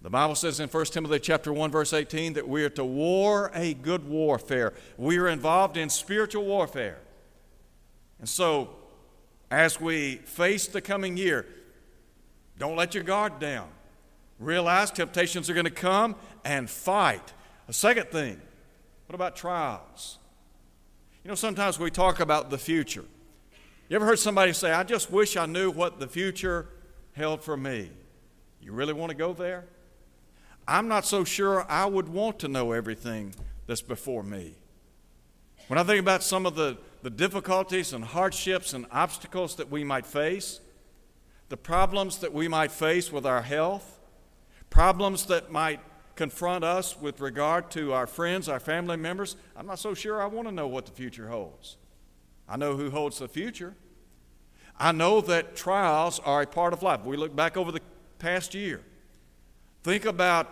The 0.01 0.11
Bible 0.11 0.35
says 0.35 0.59
in 0.59 0.69
1 0.69 0.85
Timothy 0.87 1.21
chapter 1.21 1.53
1 1.53 1.71
verse 1.71 1.93
18 1.93 2.33
that 2.33 2.49
we 2.49 2.65
are 2.65 2.71
to 2.71 2.85
war 2.85 3.53
a 3.55 3.75
good 3.75 4.09
warfare. 4.09 4.73
We 4.97 5.19
are 5.19 5.29
involved 5.29 5.77
in 5.77 5.89
spiritual 5.89 6.45
warfare. 6.45 6.99
And 8.19 8.29
so 8.29 8.71
as 9.49 9.81
we 9.81 10.17
face 10.17 10.67
the 10.67 10.81
coming 10.81 11.17
year, 11.17 11.47
don't 12.59 12.75
let 12.75 12.93
your 12.93 13.05
guard 13.05 13.39
down. 13.39 13.69
Realize 14.41 14.91
temptations 14.91 15.49
are 15.49 15.55
going 15.55 15.65
to 15.67 15.71
come 15.71 16.17
and 16.45 16.69
fight. 16.69 17.33
A 17.69 17.73
second 17.73 18.09
thing, 18.09 18.43
what 19.07 19.15
about 19.15 19.37
trials? 19.37 20.19
You 21.25 21.29
know, 21.29 21.35
sometimes 21.37 21.79
we 21.79 21.91
talk 21.91 22.19
about 22.19 22.51
the 22.51 22.59
future. 22.59 23.05
You 23.89 23.97
ever 23.97 24.07
heard 24.07 24.19
somebody 24.19 24.53
say, 24.53 24.73
I 24.73 24.83
just 24.83 25.11
wish 25.11 25.37
I 25.37 25.47
knew 25.47 25.71
what 25.71 26.01
the 26.01 26.09
future 26.09 26.67
held 27.13 27.43
for 27.43 27.57
me? 27.57 27.91
You 28.61 28.73
really 28.73 28.93
want 28.93 29.11
to 29.11 29.17
go 29.17 29.33
there? 29.33 29.67
I'm 30.67 30.89
not 30.89 31.05
so 31.05 31.23
sure 31.23 31.65
I 31.69 31.87
would 31.87 32.09
want 32.09 32.41
to 32.41 32.49
know 32.49 32.73
everything 32.73 33.35
that's 33.67 33.83
before 33.83 34.23
me. 34.23 34.55
When 35.69 35.79
I 35.79 35.85
think 35.85 36.01
about 36.01 36.25
some 36.25 36.45
of 36.45 36.57
the, 36.57 36.79
the 37.03 37.11
difficulties 37.11 37.93
and 37.93 38.05
hardships 38.05 38.73
and 38.73 38.87
obstacles 38.91 39.57
that 39.57 39.71
we 39.71 39.85
might 39.85 40.07
face, 40.07 40.61
the 41.51 41.57
problems 41.57 42.19
that 42.19 42.33
we 42.33 42.49
might 42.49 42.73
face 42.73 43.13
with 43.13 43.27
our 43.27 43.43
health, 43.43 44.01
problems 44.71 45.27
that 45.27 45.53
might 45.53 45.81
confront 46.15 46.65
us 46.65 47.01
with 47.01 47.21
regard 47.21 47.71
to 47.73 47.93
our 47.93 48.07
friends, 48.07 48.49
our 48.49 48.61
family 48.61 48.97
members, 48.97 49.37
I'm 49.57 49.67
not 49.67 49.79
so 49.79 49.95
sure 49.95 50.21
I 50.21 50.27
want 50.27 50.49
to 50.49 50.53
know 50.53 50.69
what 50.69 50.87
the 50.87 50.93
future 50.93 51.29
holds. 51.29 51.77
I 52.49 52.57
know 52.57 52.77
who 52.77 52.91
holds 52.91 53.19
the 53.19 53.29
future. 53.29 53.75
I 54.79 54.93
know 54.93 55.21
that 55.23 55.57
trials 55.57 56.19
are 56.21 56.43
a 56.43 56.47
part 56.47 56.73
of 56.73 56.83
life. 56.83 57.05
We 57.05 57.17
look 57.17 57.35
back 57.35 57.57
over 57.57 57.73
the 57.73 57.81
past 58.19 58.55
year. 58.55 58.81
Think 59.83 60.05
about 60.05 60.49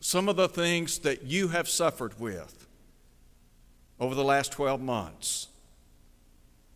some 0.00 0.28
of 0.28 0.36
the 0.36 0.48
things 0.48 1.00
that 1.00 1.24
you 1.24 1.48
have 1.48 1.68
suffered 1.68 2.18
with 2.20 2.66
over 3.98 4.14
the 4.14 4.24
last 4.24 4.52
12 4.52 4.80
months, 4.80 5.48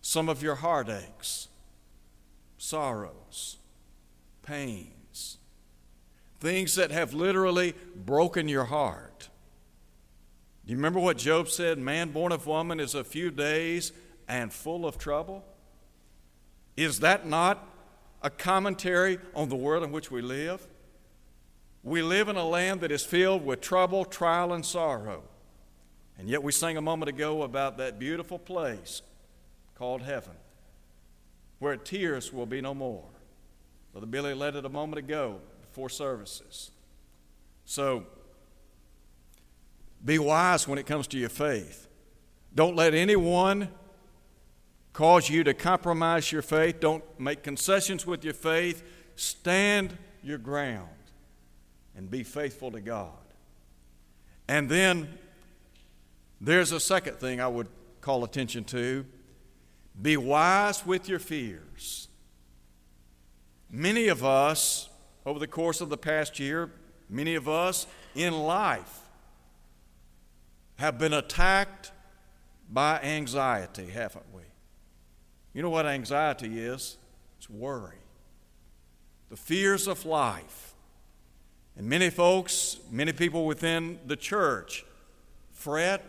some 0.01 0.29
of 0.29 0.43
your 0.43 0.57
heartaches, 0.57 1.49
sorrows, 2.59 3.59
pains, 4.43 5.02
things 6.43 6.75
that 6.75 6.91
have 6.91 7.15
literally 7.15 7.73
broken 7.95 8.49
your 8.49 8.65
heart. 8.65 9.29
Do 10.67 10.73
you 10.73 10.77
remember 10.77 10.99
what 10.99 11.17
Job 11.17 11.49
said? 11.49 11.79
Man 11.79 12.11
born 12.11 12.33
of 12.33 12.49
woman 12.49 12.81
is 12.81 12.97
a 12.97 13.05
few 13.05 13.31
days 13.31 13.93
and 14.27 14.53
full 14.53 14.85
of 14.85 14.99
trouble. 14.99 15.45
Is 16.77 16.99
that 16.99 17.29
not 17.29 17.65
a 18.23 18.31
commentary 18.31 19.19
on 19.37 19.51
the 19.51 19.57
world 19.57 19.85
in 19.85 19.93
which 19.93 20.11
we 20.11 20.21
live? 20.21 20.67
We 21.85 22.03
live 22.03 22.29
in 22.29 22.37
a 22.37 22.47
land 22.47 22.81
that 22.81 22.91
is 22.91 23.05
filled 23.05 23.47
with 23.47 23.61
trouble, 23.61 24.05
trial, 24.05 24.53
and 24.53 24.67
sorrow. 24.67 25.23
And 26.19 26.29
yet 26.29 26.43
we 26.43 26.51
sang 26.51 26.77
a 26.77 26.83
moment 26.83 27.09
ago 27.09 27.43
about 27.43 27.79
that 27.79 28.01
beautiful 28.01 28.39
place 28.39 29.03
called 29.77 30.03
heaven 30.03 30.35
where 31.61 31.77
tears 31.77 32.33
will 32.33 32.47
be 32.47 32.61
no 32.61 32.75
more. 32.75 33.05
Brother 33.93 34.09
Billy 34.09 34.35
led 34.35 34.57
it 34.57 34.65
a 34.65 34.69
moment 34.69 34.99
ago 34.99 35.41
before 35.73 35.89
services. 35.89 36.71
So, 37.65 38.05
be 40.05 40.19
wise 40.19 40.69
when 40.69 40.79
it 40.79 40.85
comes 40.85 41.07
to 41.09 41.19
your 41.19 41.31
faith. 41.31 41.89
Don't 42.55 42.77
let 42.77 42.93
anyone 42.93 43.71
cause 44.93 45.31
you 45.31 45.43
to 45.45 45.55
compromise 45.55 46.31
your 46.31 46.43
faith. 46.43 46.79
Don't 46.79 47.03
make 47.19 47.43
concessions 47.43 48.07
with 48.07 48.23
your 48.23 48.35
faith. 48.35 48.83
Stand 49.17 49.97
your 50.23 50.37
ground 50.37 50.91
and 51.97 52.11
be 52.11 52.23
faithful 52.23 52.71
to 52.73 52.81
God. 52.83 53.13
And 54.49 54.69
then 54.69 55.09
there's 56.39 56.73
a 56.73 56.81
second 56.81 57.17
thing 57.17 57.41
I 57.41 57.49
would 57.49 57.69
call 58.03 58.25
attention 58.25 58.65
to 58.65 59.07
be 60.03 60.19
wise 60.19 60.85
with 60.85 61.09
your 61.09 61.19
fears. 61.19 62.09
Many 63.71 64.09
of 64.09 64.23
us, 64.23 64.91
over 65.25 65.39
the 65.39 65.47
course 65.47 65.81
of 65.81 65.89
the 65.89 65.97
past 65.97 66.39
year, 66.39 66.71
many 67.09 67.35
of 67.35 67.49
us 67.49 67.87
in 68.15 68.33
life 68.33 69.01
have 70.77 70.99
been 70.99 71.13
attacked 71.13 71.93
by 72.71 73.01
anxiety, 73.01 73.87
haven't 73.87 74.25
we? 74.35 74.43
You 75.53 75.63
know 75.63 75.71
what 75.71 75.87
anxiety 75.87 76.59
is? 76.59 76.97
It's 77.39 77.49
worry. 77.49 77.99
The 79.29 79.37
fears 79.37 79.87
of 79.87 80.05
life. 80.05 80.75
And 81.77 81.89
many 81.89 82.11
folks, 82.11 82.79
many 82.91 83.13
people 83.13 83.47
within 83.47 83.99
the 84.07 84.17
church 84.17 84.85
fret 85.53 86.05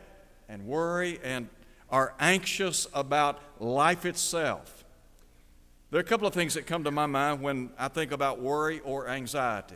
and 0.49 0.65
worry 0.65 1.19
and 1.23 1.49
are 1.89 2.13
anxious 2.19 2.87
about 2.93 3.39
life 3.59 4.05
itself. 4.05 4.72
There 5.93 5.99
are 5.99 6.01
a 6.01 6.07
couple 6.07 6.25
of 6.25 6.33
things 6.33 6.55
that 6.55 6.65
come 6.65 6.83
to 6.85 6.89
my 6.89 7.05
mind 7.05 7.43
when 7.43 7.69
I 7.77 7.87
think 7.87 8.11
about 8.11 8.39
worry 8.41 8.79
or 8.79 9.07
anxiety. 9.07 9.75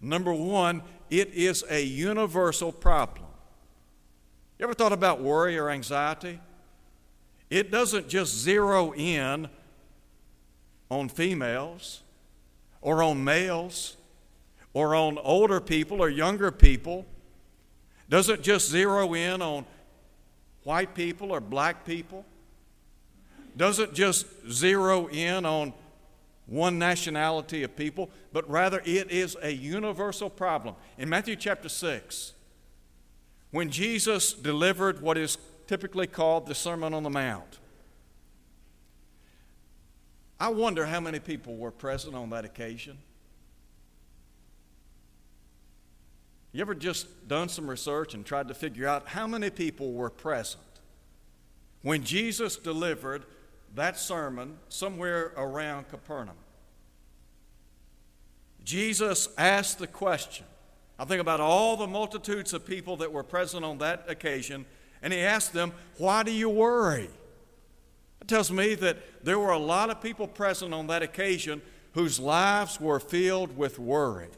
Number 0.00 0.32
one, 0.32 0.80
it 1.10 1.34
is 1.34 1.64
a 1.68 1.82
universal 1.82 2.70
problem. 2.70 3.26
You 4.60 4.62
ever 4.62 4.74
thought 4.74 4.92
about 4.92 5.20
worry 5.20 5.58
or 5.58 5.70
anxiety? 5.70 6.38
It 7.50 7.72
doesn't 7.72 8.06
just 8.06 8.32
zero 8.32 8.94
in 8.94 9.48
on 10.88 11.08
females 11.08 12.04
or 12.80 13.02
on 13.02 13.24
males 13.24 13.96
or 14.72 14.94
on 14.94 15.18
older 15.18 15.60
people 15.60 16.00
or 16.00 16.10
younger 16.10 16.52
people. 16.52 17.06
Doesn't 18.08 18.42
just 18.42 18.70
zero 18.70 19.14
in 19.14 19.42
on 19.42 19.66
white 20.62 20.94
people 20.94 21.32
or 21.32 21.40
black 21.40 21.84
people, 21.84 22.24
doesn't 23.56 23.94
just 23.94 24.26
zero 24.50 25.06
in 25.08 25.44
on 25.44 25.72
one 26.46 26.78
nationality 26.78 27.62
of 27.62 27.74
people, 27.76 28.10
but 28.32 28.48
rather 28.50 28.82
it 28.84 29.10
is 29.10 29.36
a 29.42 29.50
universal 29.50 30.28
problem. 30.28 30.74
In 30.98 31.08
Matthew 31.08 31.36
chapter 31.36 31.68
6, 31.68 32.32
when 33.50 33.70
Jesus 33.70 34.32
delivered 34.32 35.00
what 35.00 35.16
is 35.16 35.38
typically 35.66 36.06
called 36.06 36.46
the 36.46 36.54
Sermon 36.54 36.92
on 36.92 37.02
the 37.02 37.10
Mount, 37.10 37.58
I 40.38 40.48
wonder 40.48 40.86
how 40.86 41.00
many 41.00 41.20
people 41.20 41.56
were 41.56 41.70
present 41.70 42.14
on 42.14 42.30
that 42.30 42.44
occasion. 42.44 42.98
You 46.52 46.60
ever 46.60 46.74
just 46.74 47.26
done 47.26 47.48
some 47.48 47.68
research 47.68 48.14
and 48.14 48.24
tried 48.24 48.48
to 48.48 48.54
figure 48.54 48.86
out 48.86 49.08
how 49.08 49.26
many 49.26 49.50
people 49.50 49.92
were 49.92 50.10
present 50.10 50.62
when 51.82 52.04
Jesus 52.04 52.56
delivered 52.56 53.24
that 53.74 53.98
sermon 53.98 54.58
somewhere 54.68 55.32
around 55.36 55.88
Capernaum? 55.88 56.36
Jesus 58.64 59.28
asked 59.36 59.78
the 59.78 59.86
question. 59.86 60.46
I 60.98 61.04
think 61.04 61.20
about 61.20 61.40
all 61.40 61.76
the 61.76 61.86
multitudes 61.86 62.52
of 62.52 62.64
people 62.64 62.96
that 62.98 63.12
were 63.12 63.22
present 63.22 63.64
on 63.64 63.78
that 63.78 64.04
occasion, 64.08 64.64
and 65.02 65.12
he 65.12 65.20
asked 65.20 65.52
them, 65.52 65.72
Why 65.98 66.22
do 66.22 66.30
you 66.30 66.48
worry? 66.48 67.10
It 68.20 68.28
tells 68.28 68.50
me 68.50 68.74
that 68.76 69.24
there 69.24 69.38
were 69.38 69.50
a 69.50 69.58
lot 69.58 69.90
of 69.90 70.00
people 70.00 70.26
present 70.26 70.72
on 70.72 70.86
that 70.86 71.02
occasion 71.02 71.60
whose 71.92 72.18
lives 72.18 72.80
were 72.80 72.98
filled 72.98 73.56
with 73.56 73.78
worry. 73.78 74.28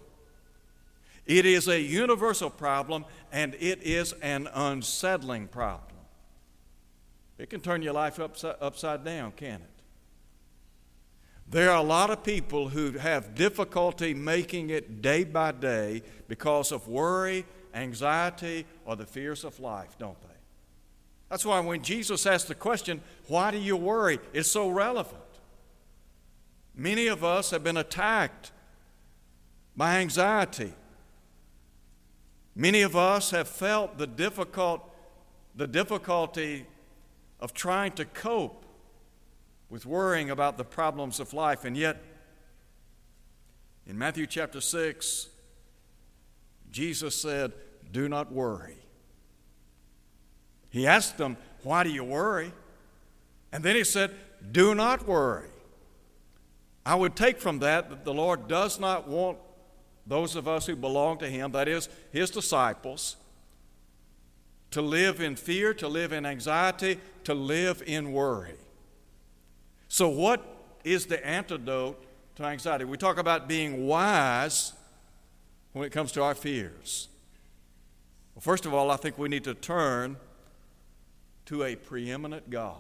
It 1.25 1.45
is 1.47 1.69
a 1.69 1.81
universal 1.81 2.51
problem 2.51 3.05
and 3.33 3.55
it 3.55 3.83
is 3.83 4.13
an 4.23 4.49
unsettling 4.55 5.49
problem. 5.49 5.96
It 7.39 7.51
can 7.51 7.61
turn 7.61 7.83
your 7.83 7.93
life 7.93 8.19
upside, 8.19 8.57
upside 8.61 9.05
down, 9.05 9.33
can 9.33 9.61
it? 9.61 9.71
There 11.49 11.71
are 11.71 11.79
a 11.79 11.83
lot 11.83 12.11
of 12.11 12.25
people 12.25 12.69
who 12.69 12.93
have 12.93 13.35
difficulty 13.35 14.15
making 14.15 14.71
it 14.71 15.01
day 15.01 15.23
by 15.23 15.53
day 15.53 16.03
because 16.27 16.73
of 16.73 16.89
worry, 16.89 17.45
anxiety, 17.73 18.67
or 18.85 18.97
the 18.97 19.07
fears 19.07 19.45
of 19.45 19.61
life, 19.61 19.97
don't 19.99 20.21
they? 20.23 20.29
That's 21.29 21.45
why 21.45 21.61
when 21.61 21.83
Jesus 21.83 22.27
asked 22.27 22.49
the 22.49 22.55
question, 22.55 23.01
Why 23.29 23.51
do 23.51 23.59
you 23.59 23.77
worry? 23.77 24.19
it's 24.33 24.51
so 24.51 24.69
relevant. 24.69 25.23
Many 26.75 27.07
of 27.07 27.25
us 27.25 27.51
have 27.51 27.65
been 27.65 27.77
attacked 27.77 28.53
by 29.77 29.99
anxiety. 29.99 30.73
Many 32.55 32.83
of 32.83 32.97
us 32.97 33.31
have 33.31 33.49
felt 33.49 33.99
the, 33.99 34.07
difficult, 34.07 34.83
the 35.55 35.67
difficulty 35.67 36.67
of 37.41 37.53
trying 37.53 37.93
to 37.93 38.05
cope 38.05 38.65
with 39.69 39.85
worrying 39.85 40.31
about 40.31 40.59
the 40.59 40.65
problems 40.65 41.21
of 41.21 41.33
life. 41.33 41.65
And 41.65 41.77
yet, 41.77 42.03
in 43.87 43.99
Matthew 43.99 44.27
chapter 44.27 44.61
6, 44.61 45.29
Jesus 46.71 47.21
said, 47.21 47.53
Do 47.91 48.09
not 48.09 48.33
worry. 48.33 48.77
He 50.71 50.87
asked 50.87 51.19
them, 51.19 51.37
Why 51.63 51.85
do 51.85 51.91
you 51.91 52.05
worry? 52.05 52.53
And 53.53 53.65
then 53.65 53.77
he 53.77 53.85
said, 53.85 54.13
Do 54.53 54.75
not 54.75 55.07
worry. 55.07 55.49
I 56.85 56.95
would 56.95 57.17
take 57.17 57.41
from 57.41 57.59
that 57.61 57.91
that 57.91 58.05
the 58.05 58.15
Lord 58.15 58.47
does 58.47 58.79
not 58.79 59.09
want 59.09 59.39
those 60.07 60.37
of 60.37 60.47
us 60.47 60.67
who 60.67 60.77
belong 60.77 61.19
to 61.19 61.29
Him, 61.29 61.53
that 61.53 61.67
is, 61.67 61.89
His 62.13 62.31
disciples, 62.31 63.17
to 64.71 64.83
live 64.83 65.21
in 65.21 65.37
fear, 65.37 65.73
to 65.75 65.89
live 65.89 66.13
in 66.13 66.27
anxiety, 66.27 66.99
to 67.25 67.35
live 67.35 67.83
in 67.87 68.13
worry. 68.13 68.57
So, 69.89 70.09
what 70.09 70.45
is 70.85 71.07
the 71.07 71.25
antidote 71.27 72.03
to 72.37 72.45
anxiety? 72.45 72.85
We 72.85 72.97
talk 72.97 73.19
about 73.19 73.49
being 73.49 73.87
wise 73.87 74.73
when 75.73 75.85
it 75.85 75.91
comes 75.91 76.13
to 76.13 76.23
our 76.23 76.35
fears. 76.35 77.09
Well, 78.35 78.43
first 78.43 78.67
of 78.67 78.75
all, 78.75 78.91
I 78.91 78.97
think 78.97 79.19
we 79.19 79.29
need 79.29 79.45
to 79.45 79.55
turn 79.55 80.17
to 81.47 81.63
a 81.63 81.77
preeminent 81.77 82.51
God. 82.51 82.77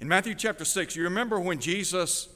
In 0.00 0.08
Matthew 0.08 0.34
chapter 0.34 0.64
6, 0.64 0.96
you 0.96 1.04
remember 1.04 1.38
when 1.38 1.58
Jesus 1.58 2.28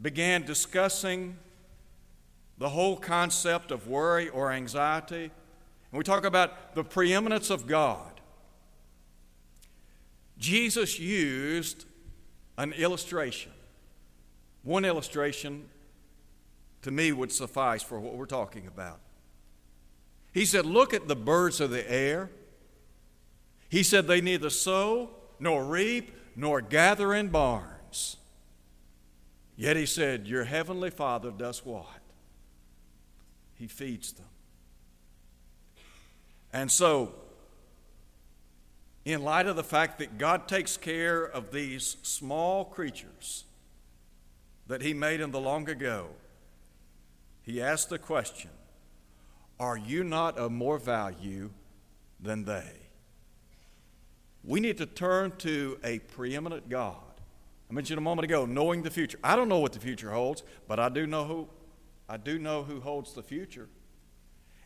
began 0.00 0.44
discussing 0.44 1.36
the 2.58 2.68
whole 2.68 2.96
concept 2.96 3.70
of 3.70 3.88
worry 3.88 4.28
or 4.28 4.52
anxiety? 4.52 5.30
And 5.92 5.98
we 5.98 6.04
talk 6.04 6.24
about 6.24 6.74
the 6.74 6.82
preeminence 6.82 7.50
of 7.50 7.66
God. 7.66 8.20
Jesus 10.38 10.98
used 10.98 11.84
an 12.56 12.72
illustration. 12.72 13.52
One 14.62 14.84
illustration 14.84 15.68
to 16.80 16.90
me 16.90 17.12
would 17.12 17.30
suffice 17.30 17.82
for 17.82 18.00
what 18.00 18.14
we're 18.14 18.26
talking 18.26 18.66
about. 18.66 19.00
He 20.32 20.46
said, 20.46 20.64
Look 20.64 20.94
at 20.94 21.08
the 21.08 21.16
birds 21.16 21.60
of 21.60 21.70
the 21.70 21.88
air. 21.90 22.30
He 23.68 23.82
said, 23.82 24.06
They 24.06 24.20
neither 24.20 24.50
sow, 24.50 25.10
nor 25.38 25.64
reap, 25.64 26.12
nor 26.34 26.60
gather 26.60 27.12
in 27.12 27.28
barns. 27.28 28.16
Yet 29.56 29.76
he 29.76 29.86
said, 29.86 30.26
Your 30.26 30.44
heavenly 30.44 30.90
Father 30.90 31.30
does 31.30 31.64
what? 31.64 32.00
He 33.54 33.66
feeds 33.68 34.12
them. 34.12 34.26
And 36.52 36.70
so, 36.70 37.14
in 39.04 39.22
light 39.22 39.46
of 39.46 39.56
the 39.56 39.64
fact 39.64 39.98
that 39.98 40.18
God 40.18 40.46
takes 40.46 40.76
care 40.76 41.24
of 41.24 41.50
these 41.50 41.96
small 42.02 42.64
creatures 42.64 43.44
that 44.66 44.82
He 44.82 44.94
made 44.94 45.20
in 45.20 45.30
the 45.30 45.40
long 45.40 45.68
ago, 45.68 46.08
He 47.42 47.60
asked 47.60 47.88
the 47.88 47.98
question 47.98 48.50
Are 49.58 49.76
you 49.76 50.04
not 50.04 50.36
of 50.36 50.52
more 50.52 50.78
value 50.78 51.50
than 52.20 52.44
they? 52.44 52.82
We 54.44 54.60
need 54.60 54.78
to 54.78 54.86
turn 54.86 55.32
to 55.38 55.78
a 55.84 56.00
preeminent 56.00 56.68
God. 56.68 56.96
I 57.70 57.74
mentioned 57.74 57.98
a 57.98 58.02
moment 58.02 58.24
ago, 58.24 58.44
knowing 58.44 58.82
the 58.82 58.90
future. 58.90 59.18
I 59.24 59.36
don't 59.36 59.48
know 59.48 59.60
what 59.60 59.72
the 59.72 59.78
future 59.78 60.10
holds, 60.10 60.42
but 60.68 60.78
I 60.78 60.88
do 60.88 61.06
know 61.06 61.24
who 61.24 61.48
I 62.08 62.18
do 62.18 62.38
know 62.38 62.62
who 62.62 62.80
holds 62.80 63.14
the 63.14 63.22
future. 63.22 63.68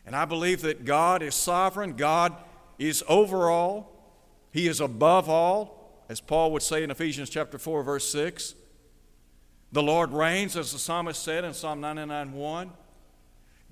And 0.07 0.15
I 0.15 0.23
believe 0.23 0.61
that 0.61 0.85
God 0.85 1.21
is 1.21 1.35
sovereign, 1.35 1.91
God 1.91 2.33
is 2.79 3.03
over 3.09 3.49
all, 3.49 3.91
He 4.51 4.69
is 4.69 4.79
above 4.79 5.27
all, 5.29 6.05
as 6.07 6.21
Paul 6.21 6.53
would 6.53 6.61
say 6.61 6.81
in 6.81 6.89
Ephesians 6.89 7.29
chapter 7.29 7.57
4, 7.57 7.83
verse 7.83 8.09
6. 8.09 8.55
The 9.73 9.83
Lord 9.83 10.13
reigns, 10.13 10.55
as 10.55 10.71
the 10.71 10.79
psalmist 10.79 11.21
said 11.21 11.43
in 11.43 11.53
Psalm 11.53 11.81
99 11.81 12.31
1. 12.31 12.71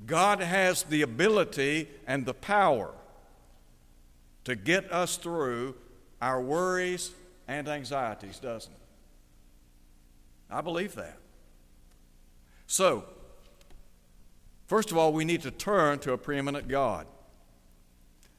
God 0.05 0.41
has 0.41 0.83
the 0.83 1.03
ability 1.03 1.87
and 2.05 2.25
the 2.25 2.33
power 2.33 2.91
to 4.43 4.57
get 4.57 4.91
us 4.91 5.15
through 5.15 5.75
our 6.21 6.41
worries 6.41 7.11
and 7.47 7.69
anxieties, 7.69 8.39
doesn't 8.39 8.73
it? 8.73 8.79
I 10.51 10.59
believe 10.59 10.95
that. 10.95 11.17
So, 12.67 13.05
First 14.67 14.91
of 14.91 14.97
all, 14.97 15.13
we 15.13 15.25
need 15.25 15.41
to 15.43 15.51
turn 15.51 15.99
to 15.99 16.13
a 16.13 16.17
preeminent 16.17 16.67
God. 16.67 17.07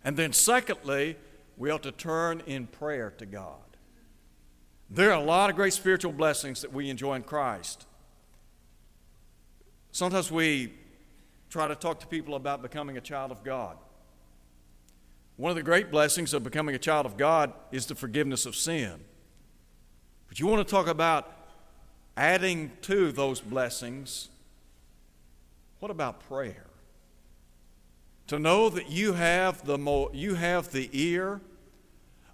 And 0.03 0.17
then, 0.17 0.33
secondly, 0.33 1.17
we 1.57 1.71
ought 1.71 1.83
to 1.85 1.93
turn 1.93 2.43
in 2.47 2.67
prayer 2.67 3.13
to 3.19 3.27
God. 3.27 3.59
There 4.91 5.11
are 5.11 5.21
a 5.21 5.25
lot 5.25 5.51
of 5.51 5.57
great 5.57 5.73
spiritual 5.73 6.13
blessings 6.13 6.63
that 6.63 6.73
we 6.73 6.91
enjoy 6.91 7.15
in 7.15 7.23
Christ. 7.23 7.87
Sometimes 9.91 10.31
we 10.31 10.75
try 11.51 11.67
to 11.67 11.75
talk 11.75 12.01
to 12.01 12.07
people 12.07 12.35
about 12.35 12.63
becoming 12.63 12.97
a 12.97 13.01
child 13.01 13.33
of 13.33 13.43
God. 13.43 13.79
One 15.37 15.51
of 15.51 15.57
the 15.57 15.63
great 15.63 15.91
blessings 15.91 16.33
of 16.35 16.45
becoming 16.45 16.75
a 16.75 16.79
child 16.79 17.07
of 17.07 17.17
God 17.17 17.53
is 17.73 17.87
the 17.87 17.95
forgiveness 17.95 18.47
of 18.47 18.55
sin. 18.55 19.01
But 20.29 20.41
you 20.41 20.47
want 20.47 20.67
to 20.67 20.71
talk 20.71 20.87
about 20.87 21.33
adding 22.17 22.73
to 22.83 23.13
those 23.13 23.41
blessings 23.41 24.29
what 25.81 25.91
about 25.91 26.21
prayer? 26.29 26.67
To 28.29 28.39
know 28.39 28.69
that 28.71 28.91
you 28.91 29.13
have 29.13 29.65
the, 29.65 29.79
mo- 29.79 30.11
you 30.13 30.35
have 30.35 30.73
the 30.73 30.91
ear 30.93 31.41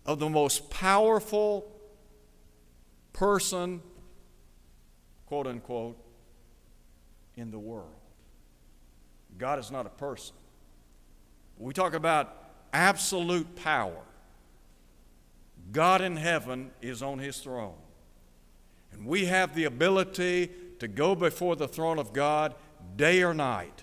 of 0.06 0.18
the 0.18 0.28
most 0.28 0.70
powerful 0.70 1.70
person, 3.12 3.82
quote 5.26 5.46
unquote, 5.46 5.98
in 7.36 7.50
the 7.50 7.58
world. 7.58 7.88
God 9.38 9.58
is 9.58 9.70
not 9.70 9.86
a 9.86 9.90
person. 9.90 10.36
We 11.58 11.72
talk 11.72 11.94
about 11.94 12.34
absolute 12.72 13.54
power. 13.56 14.02
God 15.70 16.00
in 16.00 16.16
heaven 16.16 16.70
is 16.80 17.02
on 17.02 17.18
his 17.18 17.38
throne. 17.38 17.76
And 18.92 19.06
we 19.06 19.26
have 19.26 19.54
the 19.54 19.64
ability 19.64 20.50
to 20.80 20.88
go 20.88 21.14
before 21.14 21.56
the 21.56 21.68
throne 21.68 21.98
of 21.98 22.12
God 22.12 22.54
day 22.96 23.22
or 23.22 23.34
night. 23.34 23.82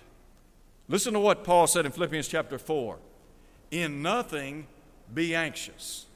Listen 0.88 1.12
to 1.14 1.20
what 1.20 1.44
Paul 1.44 1.66
said 1.66 1.86
in 1.86 1.92
Philippians 1.92 2.28
chapter 2.28 2.58
4 2.58 2.98
In 3.70 4.02
nothing 4.02 4.66
be 5.12 5.34
anxious, 5.34 6.06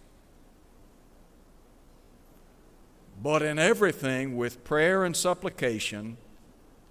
but 3.23 3.43
in 3.43 3.59
everything 3.59 4.37
with 4.37 4.65
prayer 4.65 5.05
and 5.05 5.17
supplication, 5.17 6.17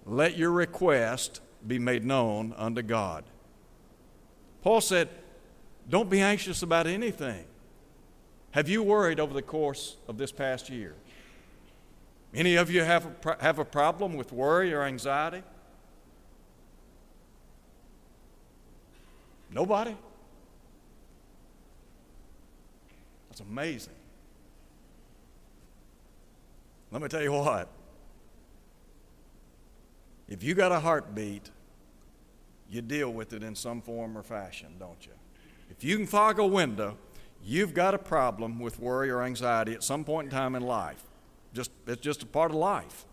let 0.06 0.36
your 0.36 0.50
request 0.50 1.40
be 1.66 1.78
made 1.78 2.04
known 2.04 2.54
unto 2.56 2.82
God. 2.82 3.24
Paul 4.62 4.80
said, 4.80 5.08
Don't 5.88 6.08
be 6.08 6.20
anxious 6.20 6.62
about 6.62 6.86
anything. 6.86 7.44
Have 8.52 8.68
you 8.68 8.82
worried 8.82 9.18
over 9.18 9.34
the 9.34 9.42
course 9.42 9.96
of 10.08 10.16
this 10.16 10.32
past 10.32 10.70
year? 10.70 10.94
Any 12.32 12.56
of 12.56 12.70
you 12.70 12.82
have 12.82 13.06
a, 13.24 13.36
have 13.40 13.58
a 13.58 13.64
problem 13.64 14.14
with 14.14 14.32
worry 14.32 14.72
or 14.72 14.82
anxiety? 14.82 15.42
Nobody? 19.54 19.96
That's 23.28 23.40
amazing. 23.40 23.94
Let 26.90 27.00
me 27.00 27.08
tell 27.08 27.22
you 27.22 27.32
what. 27.32 27.68
If 30.28 30.42
you 30.42 30.54
got 30.54 30.72
a 30.72 30.80
heartbeat, 30.80 31.50
you 32.68 32.82
deal 32.82 33.12
with 33.12 33.32
it 33.32 33.44
in 33.44 33.54
some 33.54 33.80
form 33.80 34.18
or 34.18 34.22
fashion, 34.22 34.74
don't 34.78 35.06
you? 35.06 35.12
If 35.70 35.84
you 35.84 35.96
can 35.96 36.06
fog 36.06 36.40
a 36.40 36.46
window, 36.46 36.96
you've 37.44 37.74
got 37.74 37.94
a 37.94 37.98
problem 37.98 38.58
with 38.58 38.80
worry 38.80 39.10
or 39.10 39.22
anxiety 39.22 39.72
at 39.72 39.84
some 39.84 40.02
point 40.02 40.26
in 40.26 40.30
time 40.32 40.56
in 40.56 40.62
life. 40.62 41.02
Just, 41.52 41.70
it's 41.86 42.00
just 42.00 42.24
a 42.24 42.26
part 42.26 42.50
of 42.50 42.56
life. 42.56 43.04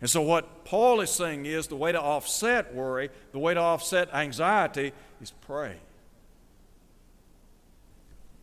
And 0.00 0.10
so, 0.10 0.20
what 0.20 0.64
Paul 0.64 1.00
is 1.00 1.10
saying 1.10 1.46
is 1.46 1.68
the 1.68 1.76
way 1.76 1.92
to 1.92 2.00
offset 2.00 2.74
worry, 2.74 3.10
the 3.32 3.38
way 3.38 3.54
to 3.54 3.60
offset 3.60 4.12
anxiety 4.12 4.92
is 5.20 5.30
pray. 5.30 5.76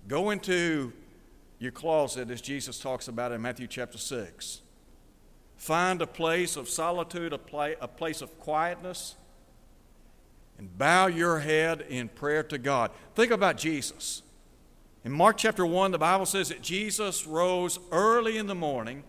Go 0.07 0.31
into 0.31 0.93
your 1.59 1.71
closet, 1.71 2.29
as 2.29 2.41
Jesus 2.41 2.79
talks 2.79 3.07
about 3.07 3.31
in 3.31 3.41
Matthew 3.41 3.67
chapter 3.67 3.97
6. 3.97 4.61
Find 5.55 6.01
a 6.01 6.07
place 6.07 6.57
of 6.57 6.67
solitude, 6.67 7.31
a, 7.31 7.39
a 7.81 7.87
place 7.87 8.21
of 8.21 8.37
quietness, 8.39 9.15
and 10.57 10.77
bow 10.77 11.07
your 11.07 11.39
head 11.39 11.85
in 11.87 12.09
prayer 12.09 12.43
to 12.43 12.57
God. 12.57 12.91
Think 13.15 13.31
about 13.31 13.57
Jesus. 13.57 14.23
In 15.05 15.11
Mark 15.11 15.37
chapter 15.37 15.65
1, 15.65 15.91
the 15.91 15.97
Bible 15.97 16.25
says 16.25 16.49
that 16.49 16.61
Jesus 16.61 17.25
rose 17.25 17.79
early 17.91 18.37
in 18.37 18.47
the 18.47 18.55
morning, 18.55 19.03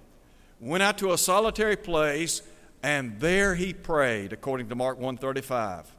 went 0.61 0.83
out 0.83 0.99
to 0.99 1.12
a 1.12 1.19
solitary 1.19 1.77
place, 1.77 2.43
and 2.83 3.19
there 3.21 3.55
he 3.55 3.73
prayed, 3.73 4.33
according 4.33 4.69
to 4.69 4.75
Mark 4.75 4.97
135. 4.97 5.95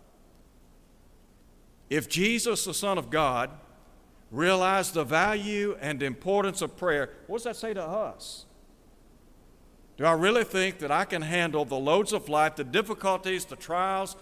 If 1.89 2.09
Jesus, 2.09 2.65
the 2.65 2.73
Son 2.73 2.97
of 2.97 3.09
God, 3.09 3.51
realized 4.31 4.93
the 4.93 5.03
value 5.03 5.77
and 5.79 6.01
importance 6.01 6.61
of 6.61 6.75
prayer, 6.77 7.11
what 7.27 7.37
does 7.37 7.43
that 7.43 7.55
say 7.55 7.73
to 7.73 7.83
us? 7.83 8.45
Do 9.97 10.05
I 10.05 10.13
really 10.13 10.43
think 10.43 10.79
that 10.79 10.91
I 10.91 11.05
can 11.05 11.21
handle 11.21 11.63
the 11.63 11.77
loads 11.77 12.11
of 12.11 12.27
life, 12.27 12.55
the 12.55 12.63
difficulties, 12.63 13.45
the 13.45 13.55
trials, 13.55 14.15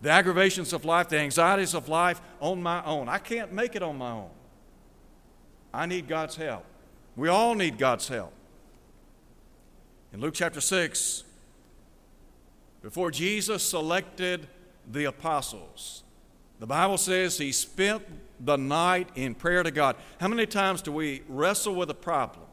the 0.00 0.10
aggravations 0.10 0.72
of 0.72 0.84
life, 0.84 1.08
the 1.08 1.18
anxieties 1.18 1.74
of 1.74 1.88
life 1.88 2.22
on 2.40 2.62
my 2.62 2.82
own? 2.84 3.08
I 3.08 3.18
can't 3.18 3.52
make 3.52 3.76
it 3.76 3.82
on 3.82 3.98
my 3.98 4.12
own. 4.12 4.30
I 5.72 5.86
need 5.86 6.08
God's 6.08 6.36
help. 6.36 6.64
We 7.16 7.28
all 7.28 7.54
need 7.54 7.76
God's 7.76 8.08
help. 8.08 8.32
In 10.14 10.20
Luke 10.20 10.34
chapter 10.34 10.60
6, 10.60 11.24
before 12.82 13.10
Jesus 13.10 13.64
selected 13.64 14.46
the 14.88 15.06
apostles, 15.06 16.04
the 16.60 16.68
Bible 16.68 16.98
says 16.98 17.36
he 17.36 17.50
spent 17.50 18.04
the 18.38 18.54
night 18.56 19.08
in 19.16 19.34
prayer 19.34 19.64
to 19.64 19.72
God. 19.72 19.96
How 20.20 20.28
many 20.28 20.46
times 20.46 20.82
do 20.82 20.92
we 20.92 21.22
wrestle 21.28 21.74
with 21.74 21.90
a 21.90 21.94
problem? 21.94 22.46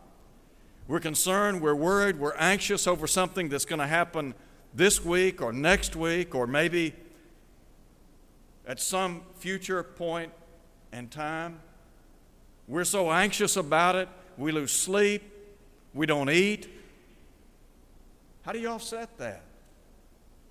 We're 0.87 1.01
concerned, 1.01 1.61
we're 1.61 1.75
worried, 1.75 2.17
we're 2.17 2.35
anxious 2.35 2.87
over 2.87 3.05
something 3.05 3.47
that's 3.47 3.65
going 3.65 3.77
to 3.77 3.85
happen 3.85 4.33
this 4.73 5.05
week 5.05 5.39
or 5.39 5.53
next 5.53 5.95
week 5.95 6.33
or 6.33 6.47
maybe 6.47 6.95
at 8.65 8.79
some 8.79 9.21
future 9.35 9.83
point 9.83 10.31
and 10.91 11.11
time. 11.11 11.59
We're 12.67 12.85
so 12.85 13.11
anxious 13.11 13.55
about 13.55 13.95
it, 13.95 14.09
we 14.35 14.51
lose 14.51 14.71
sleep, 14.71 15.21
we 15.93 16.07
don't 16.07 16.31
eat. 16.31 16.80
How 18.43 18.51
do 18.51 18.59
you 18.59 18.69
offset 18.69 19.17
that? 19.17 19.43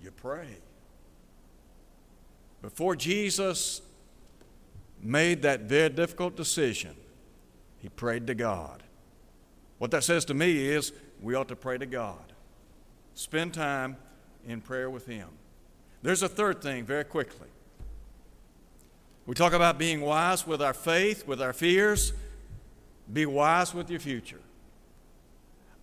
You 0.01 0.11
pray. 0.11 0.47
Before 2.61 2.95
Jesus 2.95 3.81
made 5.01 5.41
that 5.41 5.61
very 5.61 5.89
difficult 5.89 6.35
decision, 6.35 6.95
he 7.79 7.89
prayed 7.89 8.27
to 8.27 8.35
God. 8.35 8.83
What 9.79 9.91
that 9.91 10.03
says 10.03 10.25
to 10.25 10.33
me 10.33 10.67
is 10.67 10.93
we 11.21 11.33
ought 11.33 11.47
to 11.47 11.55
pray 11.55 11.77
to 11.79 11.87
God. 11.87 12.33
Spend 13.15 13.53
time 13.53 13.97
in 14.47 14.61
prayer 14.61 14.89
with 14.89 15.07
Him. 15.07 15.27
There's 16.03 16.21
a 16.21 16.29
third 16.29 16.61
thing, 16.61 16.85
very 16.85 17.03
quickly. 17.03 17.47
We 19.25 19.35
talk 19.35 19.53
about 19.53 19.77
being 19.77 20.01
wise 20.01 20.47
with 20.47 20.61
our 20.61 20.73
faith, 20.73 21.27
with 21.27 21.41
our 21.41 21.53
fears. 21.53 22.13
Be 23.11 23.25
wise 23.25 23.73
with 23.73 23.89
your 23.89 23.99
future. 23.99 24.39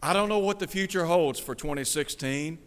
I 0.03 0.13
don't 0.13 0.29
know 0.29 0.39
what 0.39 0.59
the 0.59 0.67
future 0.67 1.05
holds 1.05 1.41
for 1.41 1.55
2016, 1.55 2.59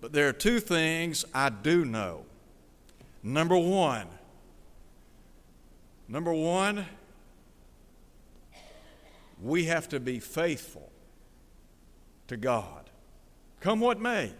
but 0.00 0.12
there 0.12 0.28
are 0.28 0.32
two 0.32 0.60
things 0.60 1.24
I 1.32 1.48
do 1.48 1.84
know. 1.84 2.24
Number 3.22 3.56
one, 3.56 4.06
number 6.08 6.32
one, 6.32 6.86
we 9.42 9.64
have 9.64 9.88
to 9.88 10.00
be 10.00 10.18
faithful 10.18 10.90
to 12.28 12.36
God. 12.36 12.90
Come 13.60 13.80
what 13.80 13.98
may, 13.98 14.32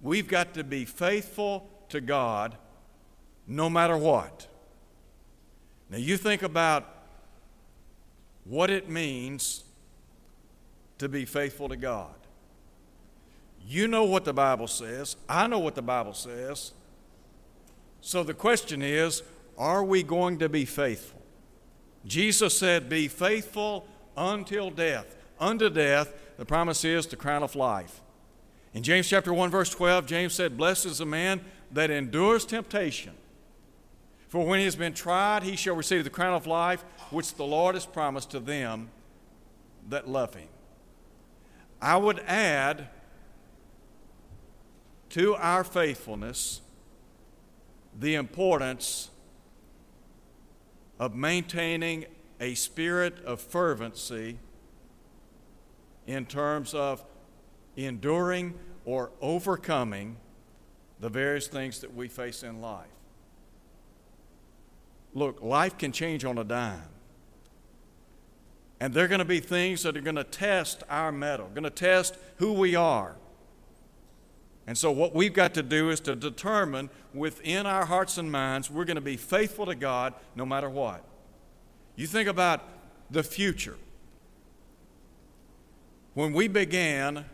we've 0.00 0.28
got 0.28 0.54
to 0.54 0.64
be 0.64 0.84
faithful 0.84 1.68
to 1.88 2.00
God 2.00 2.56
no 3.46 3.68
matter 3.68 3.96
what. 3.96 4.46
Now, 5.90 5.98
you 5.98 6.16
think 6.16 6.42
about 6.42 6.86
what 8.44 8.70
it 8.70 8.88
means 8.88 9.64
to 10.98 11.08
be 11.08 11.24
faithful 11.24 11.68
to 11.68 11.76
God. 11.76 12.14
You 13.66 13.88
know 13.88 14.04
what 14.04 14.24
the 14.24 14.32
Bible 14.32 14.66
says. 14.66 15.16
I 15.28 15.46
know 15.46 15.58
what 15.58 15.74
the 15.74 15.82
Bible 15.82 16.14
says. 16.14 16.72
So 18.00 18.22
the 18.22 18.34
question 18.34 18.82
is 18.82 19.22
are 19.56 19.84
we 19.84 20.02
going 20.02 20.38
to 20.38 20.48
be 20.48 20.64
faithful? 20.64 21.20
Jesus 22.06 22.56
said, 22.56 22.88
Be 22.88 23.08
faithful 23.08 23.86
until 24.16 24.70
death. 24.70 25.16
Unto 25.40 25.68
death, 25.68 26.14
the 26.36 26.44
promise 26.44 26.84
is 26.84 27.06
the 27.06 27.16
crown 27.16 27.42
of 27.42 27.56
life. 27.56 28.00
In 28.72 28.82
James 28.82 29.08
chapter 29.08 29.32
1, 29.32 29.50
verse 29.50 29.70
12, 29.70 30.06
James 30.06 30.32
said, 30.32 30.56
Blessed 30.56 30.86
is 30.86 30.98
the 30.98 31.06
man 31.06 31.40
that 31.72 31.90
endures 31.90 32.44
temptation 32.44 33.14
for 34.28 34.44
when 34.44 34.58
he 34.58 34.66
has 34.66 34.76
been 34.76 34.92
tried, 34.92 35.42
he 35.42 35.56
shall 35.56 35.74
receive 35.74 36.04
the 36.04 36.10
crown 36.10 36.34
of 36.34 36.46
life 36.46 36.84
which 37.10 37.34
the 37.34 37.44
Lord 37.44 37.74
has 37.74 37.86
promised 37.86 38.30
to 38.32 38.40
them 38.40 38.90
that 39.88 40.08
love 40.08 40.34
him. 40.34 40.48
I 41.80 41.96
would 41.96 42.20
add 42.26 42.88
to 45.10 45.34
our 45.36 45.64
faithfulness 45.64 46.60
the 47.98 48.14
importance 48.14 49.10
of 50.98 51.14
maintaining 51.14 52.06
a 52.40 52.54
spirit 52.54 53.24
of 53.24 53.40
fervency 53.40 54.38
in 56.06 56.26
terms 56.26 56.74
of 56.74 57.04
enduring 57.76 58.54
or 58.84 59.10
overcoming 59.20 60.16
the 61.00 61.08
various 61.08 61.46
things 61.46 61.80
that 61.80 61.94
we 61.94 62.08
face 62.08 62.42
in 62.42 62.60
life. 62.60 62.86
Look, 65.14 65.42
life 65.42 65.78
can 65.78 65.92
change 65.92 66.24
on 66.24 66.38
a 66.38 66.44
dime. 66.44 66.82
And 68.80 68.94
they're 68.94 69.08
going 69.08 69.18
to 69.18 69.24
be 69.24 69.40
things 69.40 69.82
that 69.82 69.96
are 69.96 70.00
going 70.00 70.16
to 70.16 70.24
test 70.24 70.84
our 70.88 71.10
mettle, 71.10 71.48
going 71.48 71.64
to 71.64 71.70
test 71.70 72.16
who 72.36 72.52
we 72.52 72.76
are. 72.76 73.16
And 74.66 74.76
so, 74.76 74.92
what 74.92 75.14
we've 75.14 75.32
got 75.32 75.54
to 75.54 75.62
do 75.62 75.88
is 75.90 75.98
to 76.00 76.14
determine 76.14 76.90
within 77.14 77.66
our 77.66 77.86
hearts 77.86 78.18
and 78.18 78.30
minds 78.30 78.70
we're 78.70 78.84
going 78.84 78.96
to 78.96 79.00
be 79.00 79.16
faithful 79.16 79.66
to 79.66 79.74
God 79.74 80.14
no 80.36 80.44
matter 80.44 80.68
what. 80.68 81.02
You 81.96 82.06
think 82.06 82.28
about 82.28 82.62
the 83.10 83.22
future. 83.22 83.76
When 86.14 86.32
we 86.32 86.48
began 86.48 87.24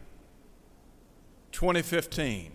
2015, 1.52 2.52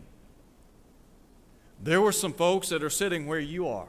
there 1.82 2.02
were 2.02 2.12
some 2.12 2.34
folks 2.34 2.69
that 2.69 2.84
are 2.84 2.89
sitting 2.89 3.28
where 3.28 3.39
you 3.39 3.67
are. 3.67 3.88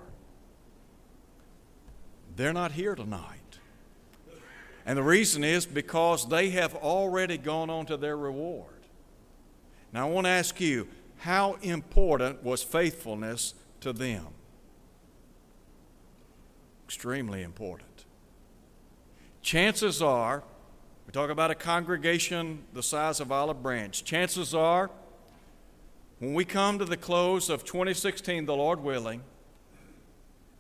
They're 2.37 2.53
not 2.53 2.73
here 2.73 2.95
tonight. 2.95 3.40
And 4.87 4.97
the 4.97 5.03
reason 5.03 5.45
is 5.45 5.67
because 5.67 6.29
they 6.29 6.51
have 6.51 6.75
already 6.75 7.37
gone 7.39 7.71
on 7.71 7.87
to 7.87 7.97
their 7.97 8.17
reward. 8.17 8.87
Now, 9.93 10.07
I 10.07 10.11
want 10.11 10.27
to 10.27 10.31
ask 10.31 10.61
you 10.61 10.89
how 11.19 11.59
important 11.63 12.43
was 12.43 12.63
faithfulness 12.63 13.55
to 13.81 13.93
them? 13.93 14.27
Extremely 16.87 17.43
important. 17.43 18.05
Chances 19.43 20.01
are, 20.01 20.43
we 21.07 21.13
talk 21.13 21.31
about 21.31 21.51
a 21.51 21.55
congregation 21.55 22.63
the 22.73 22.83
size 22.83 23.21
of 23.21 23.33
Olive 23.33 23.63
Branch, 23.63 24.03
chances 24.05 24.55
are, 24.55 24.91
when 26.19 26.35
we 26.35 26.45
come 26.45 26.79
to 26.79 26.85
the 26.85 26.97
close 26.97 27.49
of 27.49 27.65
2016, 27.65 28.45
the 28.45 28.55
Lord 28.55 28.81
willing, 28.83 29.23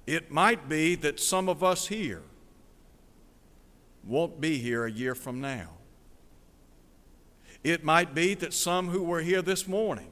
it 0.06 0.30
might 0.30 0.68
be 0.68 0.94
that 0.96 1.20
some 1.20 1.48
of 1.48 1.62
us 1.62 1.86
here 1.86 2.22
won't 4.04 4.40
be 4.40 4.58
here 4.58 4.84
a 4.84 4.90
year 4.90 5.14
from 5.14 5.40
now. 5.40 5.70
It 7.62 7.84
might 7.84 8.14
be 8.14 8.34
that 8.34 8.54
some 8.54 8.88
who 8.88 9.02
were 9.02 9.20
here 9.20 9.42
this 9.42 9.68
morning 9.68 10.10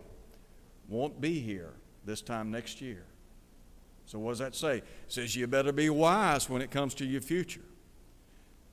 won't 0.88 1.20
be 1.20 1.40
here 1.40 1.74
this 2.04 2.20
time 2.20 2.50
next 2.50 2.80
year. 2.80 3.04
So, 4.06 4.18
what 4.18 4.30
does 4.32 4.38
that 4.38 4.54
say? 4.54 4.78
It 4.78 4.84
says 5.08 5.36
you 5.36 5.46
better 5.46 5.72
be 5.72 5.90
wise 5.90 6.48
when 6.48 6.62
it 6.62 6.70
comes 6.70 6.94
to 6.94 7.04
your 7.04 7.20
future. 7.20 7.60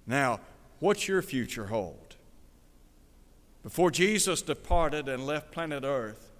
Now, 0.07 0.39
what's 0.79 1.07
your 1.07 1.21
future 1.21 1.67
hold? 1.67 2.15
Before 3.63 3.91
Jesus 3.91 4.41
departed 4.41 5.09
and 5.09 5.25
left 5.25 5.51
planet 5.51 5.83
Earth, 5.83 6.31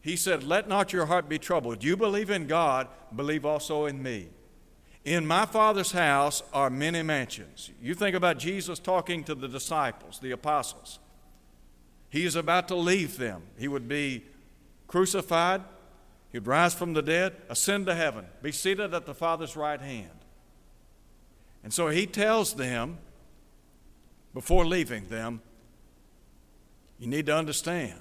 he 0.00 0.16
said, 0.16 0.42
Let 0.42 0.68
not 0.68 0.92
your 0.92 1.06
heart 1.06 1.28
be 1.28 1.38
troubled. 1.38 1.82
You 1.82 1.96
believe 1.96 2.28
in 2.28 2.46
God, 2.46 2.88
believe 3.14 3.46
also 3.46 3.86
in 3.86 4.02
me. 4.02 4.28
In 5.04 5.26
my 5.26 5.44
Father's 5.44 5.92
house 5.92 6.42
are 6.52 6.70
many 6.70 7.02
mansions. 7.02 7.70
You 7.80 7.94
think 7.94 8.16
about 8.16 8.38
Jesus 8.38 8.78
talking 8.78 9.22
to 9.24 9.34
the 9.34 9.48
disciples, 9.48 10.18
the 10.18 10.30
apostles. 10.30 10.98
He 12.08 12.24
is 12.24 12.36
about 12.36 12.68
to 12.68 12.74
leave 12.74 13.18
them. 13.18 13.42
He 13.58 13.68
would 13.68 13.86
be 13.86 14.24
crucified, 14.86 15.62
he'd 16.32 16.46
rise 16.46 16.74
from 16.74 16.94
the 16.94 17.02
dead, 17.02 17.34
ascend 17.48 17.86
to 17.86 17.94
heaven, 17.94 18.26
be 18.42 18.52
seated 18.52 18.94
at 18.94 19.04
the 19.04 19.14
Father's 19.14 19.56
right 19.56 19.80
hand. 19.80 20.10
And 21.62 21.72
so 21.72 21.88
he 21.88 22.06
tells 22.06 22.54
them, 22.54 22.98
before 24.32 24.64
leaving 24.64 25.08
them, 25.08 25.42
you 26.98 27.08
need 27.08 27.26
to 27.26 27.36
understand 27.36 28.00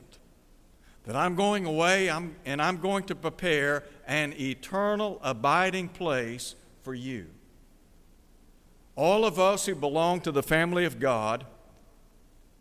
that 1.06 1.16
I'm 1.16 1.36
going 1.36 1.66
away 1.66 2.10
I'm, 2.10 2.36
and 2.46 2.62
I'm 2.62 2.78
going 2.78 3.04
to 3.06 3.16
prepare 3.16 3.84
an 4.08 4.34
eternal 4.40 5.20
abiding 5.22 5.90
place 5.90 6.56
for 6.84 6.94
you. 6.94 7.28
All 8.96 9.26
of 9.26 9.40
us 9.40 9.66
who 9.66 9.74
belong 9.74 10.22
to 10.22 10.32
the 10.32 10.44
family 10.44 10.86
of 10.86 11.00
God 11.00 11.46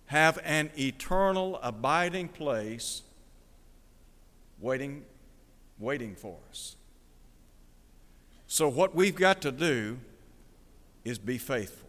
have 0.06 0.38
an 0.44 0.70
eternal 0.78 1.58
abiding 1.62 2.28
place 2.28 3.02
waiting, 4.60 5.04
waiting 5.78 6.14
for 6.14 6.36
us. 6.50 6.76
So, 8.46 8.68
what 8.68 8.94
we've 8.94 9.16
got 9.16 9.42
to 9.42 9.52
do 9.52 9.98
is 11.04 11.18
be 11.18 11.38
faithful. 11.38 11.88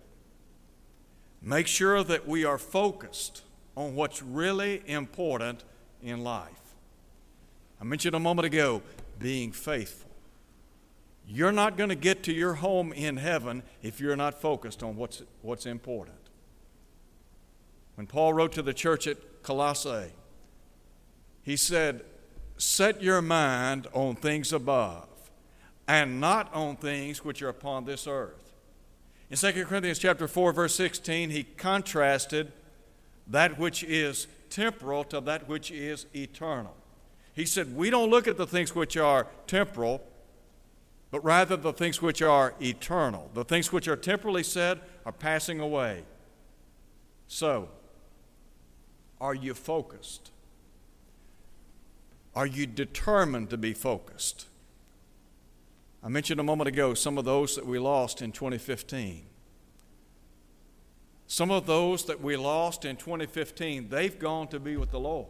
Make 1.41 1.67
sure 1.67 2.03
that 2.03 2.27
we 2.27 2.45
are 2.45 2.57
focused 2.57 3.41
on 3.75 3.95
what's 3.95 4.23
really 4.23 4.81
important 4.85 5.63
in 6.01 6.23
life. 6.23 6.49
I 7.81 7.83
mentioned 7.83 8.15
a 8.15 8.19
moment 8.19 8.45
ago 8.45 8.81
being 9.19 9.51
faithful. 9.51 10.09
You're 11.27 11.51
not 11.51 11.77
going 11.77 11.89
to 11.89 11.95
get 11.95 12.23
to 12.23 12.33
your 12.33 12.55
home 12.55 12.91
in 12.91 13.17
heaven 13.17 13.63
if 13.81 13.99
you're 13.99 14.15
not 14.15 14.41
focused 14.41 14.83
on 14.83 14.95
what's, 14.95 15.23
what's 15.41 15.65
important. 15.65 16.17
When 17.95 18.07
Paul 18.07 18.33
wrote 18.33 18.51
to 18.53 18.61
the 18.61 18.73
church 18.73 19.07
at 19.07 19.43
Colossae, 19.43 20.11
he 21.43 21.55
said, 21.55 22.03
Set 22.57 23.01
your 23.01 23.21
mind 23.21 23.87
on 23.93 24.15
things 24.15 24.53
above 24.53 25.07
and 25.87 26.19
not 26.19 26.53
on 26.53 26.75
things 26.75 27.23
which 27.25 27.41
are 27.41 27.49
upon 27.49 27.85
this 27.85 28.07
earth. 28.07 28.53
In 29.29 29.37
2 29.37 29.65
Corinthians 29.65 29.99
chapter 29.99 30.27
4 30.27 30.53
verse 30.53 30.75
16 30.75 31.29
he 31.29 31.43
contrasted 31.43 32.51
that 33.27 33.57
which 33.57 33.83
is 33.83 34.27
temporal 34.49 35.03
to 35.05 35.19
that 35.21 35.49
which 35.49 35.71
is 35.71 36.05
eternal. 36.15 36.75
He 37.33 37.45
said, 37.45 37.75
"We 37.75 37.89
don't 37.89 38.11
look 38.11 38.27
at 38.27 38.37
the 38.37 38.45
things 38.45 38.75
which 38.75 38.95
are 38.95 39.27
temporal, 39.47 40.05
but 41.13 41.23
rather 41.23 41.55
the 41.55 41.71
things 41.71 42.01
which 42.01 42.23
are 42.23 42.55
eternal. 42.59 43.29
The 43.35 43.43
things 43.43 43.71
which 43.71 43.87
are 43.87 43.95
temporally 43.95 44.41
said 44.41 44.81
are 45.05 45.11
passing 45.11 45.59
away." 45.59 46.05
So, 47.27 47.69
are 49.21 49.35
you 49.35 49.53
focused? 49.53 50.31
Are 52.35 52.47
you 52.47 52.65
determined 52.65 53.51
to 53.51 53.57
be 53.57 53.75
focused? 53.75 54.47
I 56.01 56.07
mentioned 56.07 56.39
a 56.39 56.43
moment 56.43 56.67
ago 56.67 56.95
some 56.95 57.19
of 57.19 57.25
those 57.25 57.55
that 57.57 57.67
we 57.67 57.77
lost 57.77 58.19
in 58.19 58.31
2015. 58.31 59.27
Some 61.27 61.51
of 61.51 61.67
those 61.67 62.05
that 62.05 62.21
we 62.21 62.35
lost 62.35 62.85
in 62.85 62.95
2015, 62.95 63.89
they've 63.89 64.17
gone 64.17 64.47
to 64.47 64.59
be 64.59 64.77
with 64.77 64.89
the 64.89 64.99
Lord. 64.99 65.27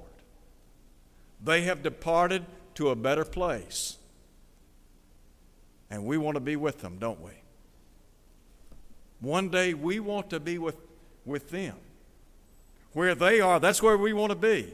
They 1.43 1.63
have 1.63 1.83
departed 1.83 2.45
to 2.75 2.87
a 2.87 2.95
better 2.95 3.25
place. 3.25 3.97
And 5.93 6.05
we 6.05 6.17
want 6.17 6.33
to 6.33 6.41
be 6.41 6.55
with 6.55 6.81
them, 6.81 6.97
don't 6.97 7.21
we? 7.21 7.33
One 9.21 9.49
day 9.49 9.75
we 9.75 9.99
want 9.99 10.31
to 10.31 10.39
be 10.39 10.57
with, 10.57 10.75
with 11.23 11.51
them. 11.51 11.75
Where 12.93 13.13
they 13.13 13.39
are, 13.39 13.59
that's 13.59 13.83
where 13.83 13.95
we 13.95 14.11
want 14.11 14.31
to 14.31 14.35
be. 14.35 14.73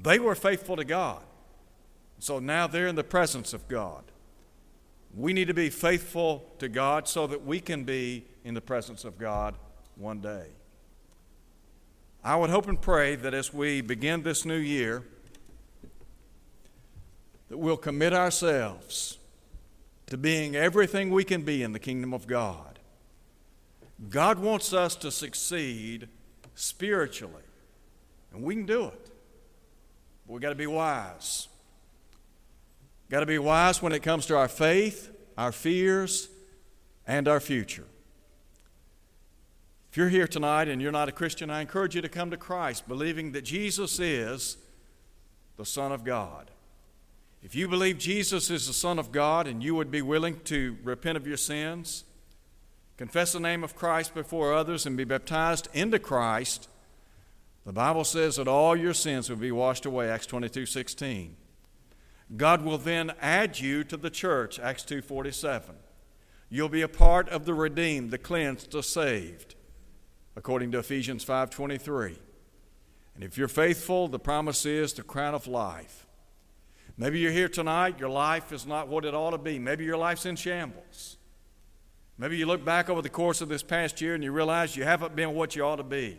They 0.00 0.20
were 0.20 0.36
faithful 0.36 0.76
to 0.76 0.84
God. 0.84 1.24
So 2.20 2.38
now 2.38 2.68
they're 2.68 2.86
in 2.86 2.94
the 2.94 3.02
presence 3.02 3.52
of 3.52 3.66
God. 3.66 4.04
We 5.12 5.32
need 5.32 5.48
to 5.48 5.54
be 5.54 5.70
faithful 5.70 6.44
to 6.60 6.68
God 6.68 7.08
so 7.08 7.26
that 7.26 7.44
we 7.44 7.58
can 7.58 7.82
be 7.82 8.26
in 8.44 8.54
the 8.54 8.60
presence 8.60 9.04
of 9.04 9.18
God 9.18 9.56
one 9.96 10.20
day. 10.20 10.46
I 12.22 12.36
would 12.36 12.50
hope 12.50 12.68
and 12.68 12.80
pray 12.80 13.16
that 13.16 13.34
as 13.34 13.52
we 13.52 13.80
begin 13.80 14.22
this 14.22 14.44
new 14.44 14.54
year, 14.54 15.02
that 17.48 17.58
we'll 17.58 17.76
commit 17.76 18.12
ourselves 18.12 19.18
to 20.06 20.16
being 20.16 20.54
everything 20.54 21.10
we 21.10 21.24
can 21.24 21.42
be 21.42 21.62
in 21.62 21.72
the 21.72 21.78
kingdom 21.78 22.12
of 22.12 22.26
God. 22.26 22.78
God 24.08 24.38
wants 24.38 24.72
us 24.72 24.94
to 24.96 25.10
succeed 25.10 26.08
spiritually, 26.54 27.42
and 28.32 28.42
we 28.42 28.54
can 28.54 28.66
do 28.66 28.84
it. 28.86 29.10
But 30.26 30.32
We've 30.32 30.42
got 30.42 30.50
to 30.50 30.54
be 30.54 30.66
wise. 30.66 31.48
Got 33.08 33.20
to 33.20 33.26
be 33.26 33.38
wise 33.38 33.80
when 33.80 33.92
it 33.92 34.02
comes 34.02 34.26
to 34.26 34.36
our 34.36 34.48
faith, 34.48 35.10
our 35.38 35.52
fears, 35.52 36.28
and 37.06 37.28
our 37.28 37.40
future. 37.40 37.86
If 39.90 39.96
you're 39.96 40.08
here 40.08 40.26
tonight 40.26 40.68
and 40.68 40.82
you're 40.82 40.92
not 40.92 41.08
a 41.08 41.12
Christian, 41.12 41.48
I 41.48 41.62
encourage 41.62 41.94
you 41.94 42.02
to 42.02 42.08
come 42.08 42.30
to 42.30 42.36
Christ, 42.36 42.86
believing 42.86 43.32
that 43.32 43.42
Jesus 43.42 43.98
is 43.98 44.58
the 45.56 45.64
Son 45.64 45.90
of 45.92 46.04
God. 46.04 46.50
If 47.46 47.54
you 47.54 47.68
believe 47.68 47.98
Jesus 47.98 48.50
is 48.50 48.66
the 48.66 48.72
Son 48.72 48.98
of 48.98 49.12
God 49.12 49.46
and 49.46 49.62
you 49.62 49.76
would 49.76 49.88
be 49.88 50.02
willing 50.02 50.40
to 50.46 50.76
repent 50.82 51.16
of 51.16 51.28
your 51.28 51.36
sins, 51.36 52.02
confess 52.96 53.32
the 53.32 53.38
name 53.38 53.62
of 53.62 53.76
Christ 53.76 54.14
before 54.14 54.52
others, 54.52 54.84
and 54.84 54.96
be 54.96 55.04
baptized 55.04 55.68
into 55.72 56.00
Christ, 56.00 56.68
the 57.64 57.72
Bible 57.72 58.02
says 58.02 58.34
that 58.34 58.48
all 58.48 58.74
your 58.74 58.92
sins 58.92 59.30
will 59.30 59.36
be 59.36 59.52
washed 59.52 59.86
away, 59.86 60.10
Acts 60.10 60.26
22 60.26 60.66
16. 60.66 61.36
God 62.36 62.62
will 62.62 62.78
then 62.78 63.12
add 63.20 63.60
you 63.60 63.84
to 63.84 63.96
the 63.96 64.10
church, 64.10 64.58
Acts 64.58 64.82
2:47. 64.82 65.76
You'll 66.50 66.68
be 66.68 66.82
a 66.82 66.88
part 66.88 67.28
of 67.28 67.44
the 67.44 67.54
redeemed, 67.54 68.10
the 68.10 68.18
cleansed, 68.18 68.72
the 68.72 68.82
saved, 68.82 69.54
according 70.34 70.72
to 70.72 70.80
Ephesians 70.80 71.24
5:23. 71.24 72.18
And 73.14 73.22
if 73.22 73.38
you're 73.38 73.46
faithful, 73.46 74.08
the 74.08 74.18
promise 74.18 74.66
is 74.66 74.94
the 74.94 75.04
crown 75.04 75.32
of 75.36 75.46
life. 75.46 76.05
Maybe 76.98 77.18
you're 77.18 77.32
here 77.32 77.48
tonight, 77.48 77.98
your 78.00 78.08
life 78.08 78.52
is 78.52 78.66
not 78.66 78.88
what 78.88 79.04
it 79.04 79.14
ought 79.14 79.32
to 79.32 79.38
be. 79.38 79.58
Maybe 79.58 79.84
your 79.84 79.98
life's 79.98 80.24
in 80.24 80.36
shambles. 80.36 81.18
Maybe 82.18 82.38
you 82.38 82.46
look 82.46 82.64
back 82.64 82.88
over 82.88 83.02
the 83.02 83.10
course 83.10 83.42
of 83.42 83.48
this 83.48 83.62
past 83.62 84.00
year 84.00 84.14
and 84.14 84.24
you 84.24 84.32
realize 84.32 84.76
you 84.76 84.84
haven't 84.84 85.14
been 85.14 85.34
what 85.34 85.54
you 85.54 85.62
ought 85.62 85.76
to 85.76 85.82
be. 85.82 86.18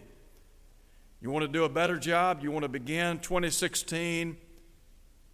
You 1.19 1.31
want 1.31 1.43
to 1.43 1.47
do 1.47 1.63
a 1.63 1.69
better 1.69 1.97
job? 1.97 2.43
You 2.43 2.51
want 2.51 2.63
to 2.63 2.69
begin 2.69 3.17
2016 3.19 4.37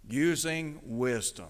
using 0.10 0.80
wisdom. 0.86 1.50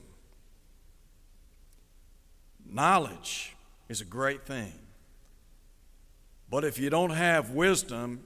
Knowledge 2.68 3.56
is 3.90 4.02
a 4.02 4.06
great 4.06 4.48
thing. 4.48 4.74
But 6.50 6.64
if 6.64 6.80
you 6.80 6.90
don't 6.90 7.12
have 7.12 7.52
wisdom, 7.52 8.22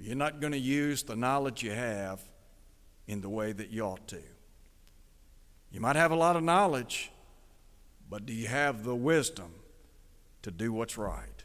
you're 0.00 0.16
not 0.16 0.40
going 0.40 0.52
to 0.52 0.58
use 0.58 1.04
the 1.04 1.14
knowledge 1.14 1.62
you 1.62 1.70
have 1.70 2.20
in 3.06 3.20
the 3.20 3.28
way 3.28 3.52
that 3.52 3.70
you 3.70 3.82
ought 3.82 4.08
to. 4.08 4.22
You 5.76 5.82
might 5.82 5.96
have 5.96 6.10
a 6.10 6.16
lot 6.16 6.36
of 6.36 6.42
knowledge, 6.42 7.12
but 8.08 8.24
do 8.24 8.32
you 8.32 8.46
have 8.46 8.82
the 8.82 8.94
wisdom 8.94 9.56
to 10.40 10.50
do 10.50 10.72
what's 10.72 10.96
right? 10.96 11.44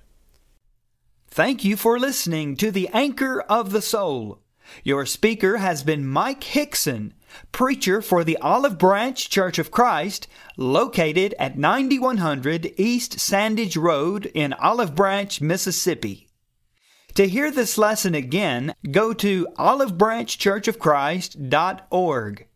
Thank 1.28 1.66
you 1.66 1.76
for 1.76 2.00
listening 2.00 2.56
to 2.56 2.72
the 2.72 2.88
Anchor 2.94 3.42
of 3.42 3.74
the 3.74 3.82
Soul. 3.82 4.40
Your 4.86 5.06
speaker 5.06 5.58
has 5.58 5.84
been 5.84 6.08
Mike 6.08 6.46
Hickson, 6.46 7.14
preacher 7.52 8.02
for 8.02 8.24
the 8.24 8.38
Olive 8.38 8.78
Branch 8.78 9.30
Church 9.30 9.60
of 9.60 9.70
Christ, 9.70 10.30
located 10.56 11.36
at 11.38 11.58
9100 11.58 12.74
East 12.78 13.20
Sandidge 13.20 13.76
Road 13.76 14.32
in 14.34 14.54
Olive 14.54 14.96
Branch, 14.96 15.42
Mississippi. 15.42 16.30
To 17.16 17.28
hear 17.28 17.52
this 17.52 17.78
lesson 17.78 18.16
again, 18.16 18.76
go 18.92 19.12
to 19.12 19.48
olivebranchchurchofchrist.org. 19.58 22.48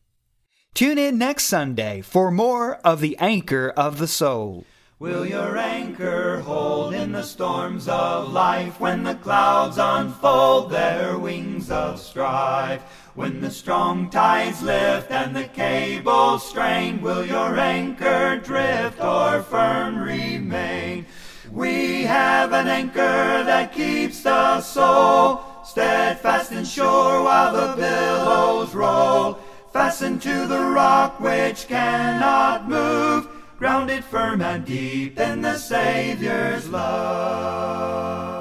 Tune 0.75 0.97
in 0.97 1.17
next 1.17 1.45
Sunday 1.45 2.01
for 2.01 2.29
more 2.29 2.81
of 2.83 2.99
the 2.99 3.17
Anchor 3.17 3.71
of 3.77 3.97
the 3.97 4.09
Soul. 4.09 4.65
Will 4.99 5.25
your 5.25 5.55
anchor 5.55 6.41
hold 6.41 6.93
in 6.93 7.13
the 7.13 7.23
storms 7.23 7.88
of 7.88 8.33
life 8.33 8.77
when 8.77 9.03
the 9.03 9.15
clouds 9.15 9.77
unfold 9.77 10.69
their 10.69 11.17
wings 11.17 11.71
of 11.71 12.01
strife? 12.01 12.81
When 13.13 13.39
the 13.39 13.51
strong 13.51 14.09
tides 14.09 14.61
lift 14.61 15.11
and 15.11 15.33
the 15.33 15.45
cables 15.45 16.45
strain, 16.45 17.01
will 17.01 17.25
your 17.25 17.57
anchor 17.57 18.41
drift 18.43 18.99
or 18.99 19.43
firm 19.43 19.97
remain? 19.97 21.05
We 21.53 22.01
have 22.01 22.51
an 22.51 22.67
anchor 22.67 23.45
that 23.45 23.71
keeps 23.71 24.23
the 24.23 24.59
soul 24.59 25.39
steadfast 25.63 26.51
and 26.51 26.67
sure 26.67 27.23
while 27.23 27.53
the 27.53 27.77
billows 27.77 28.75
roll. 28.75 29.39
Fastened 29.75 30.21
to 30.21 30.47
the 30.47 30.61
rock 30.61 31.19
which 31.19 31.67
cannot 31.67 32.69
move 32.69 33.27
grounded 33.59 34.05
firm 34.05 34.41
and 34.41 34.63
deep 34.63 35.19
in 35.19 35.41
the 35.41 35.57
Savior's 35.57 36.69
love. 36.69 38.35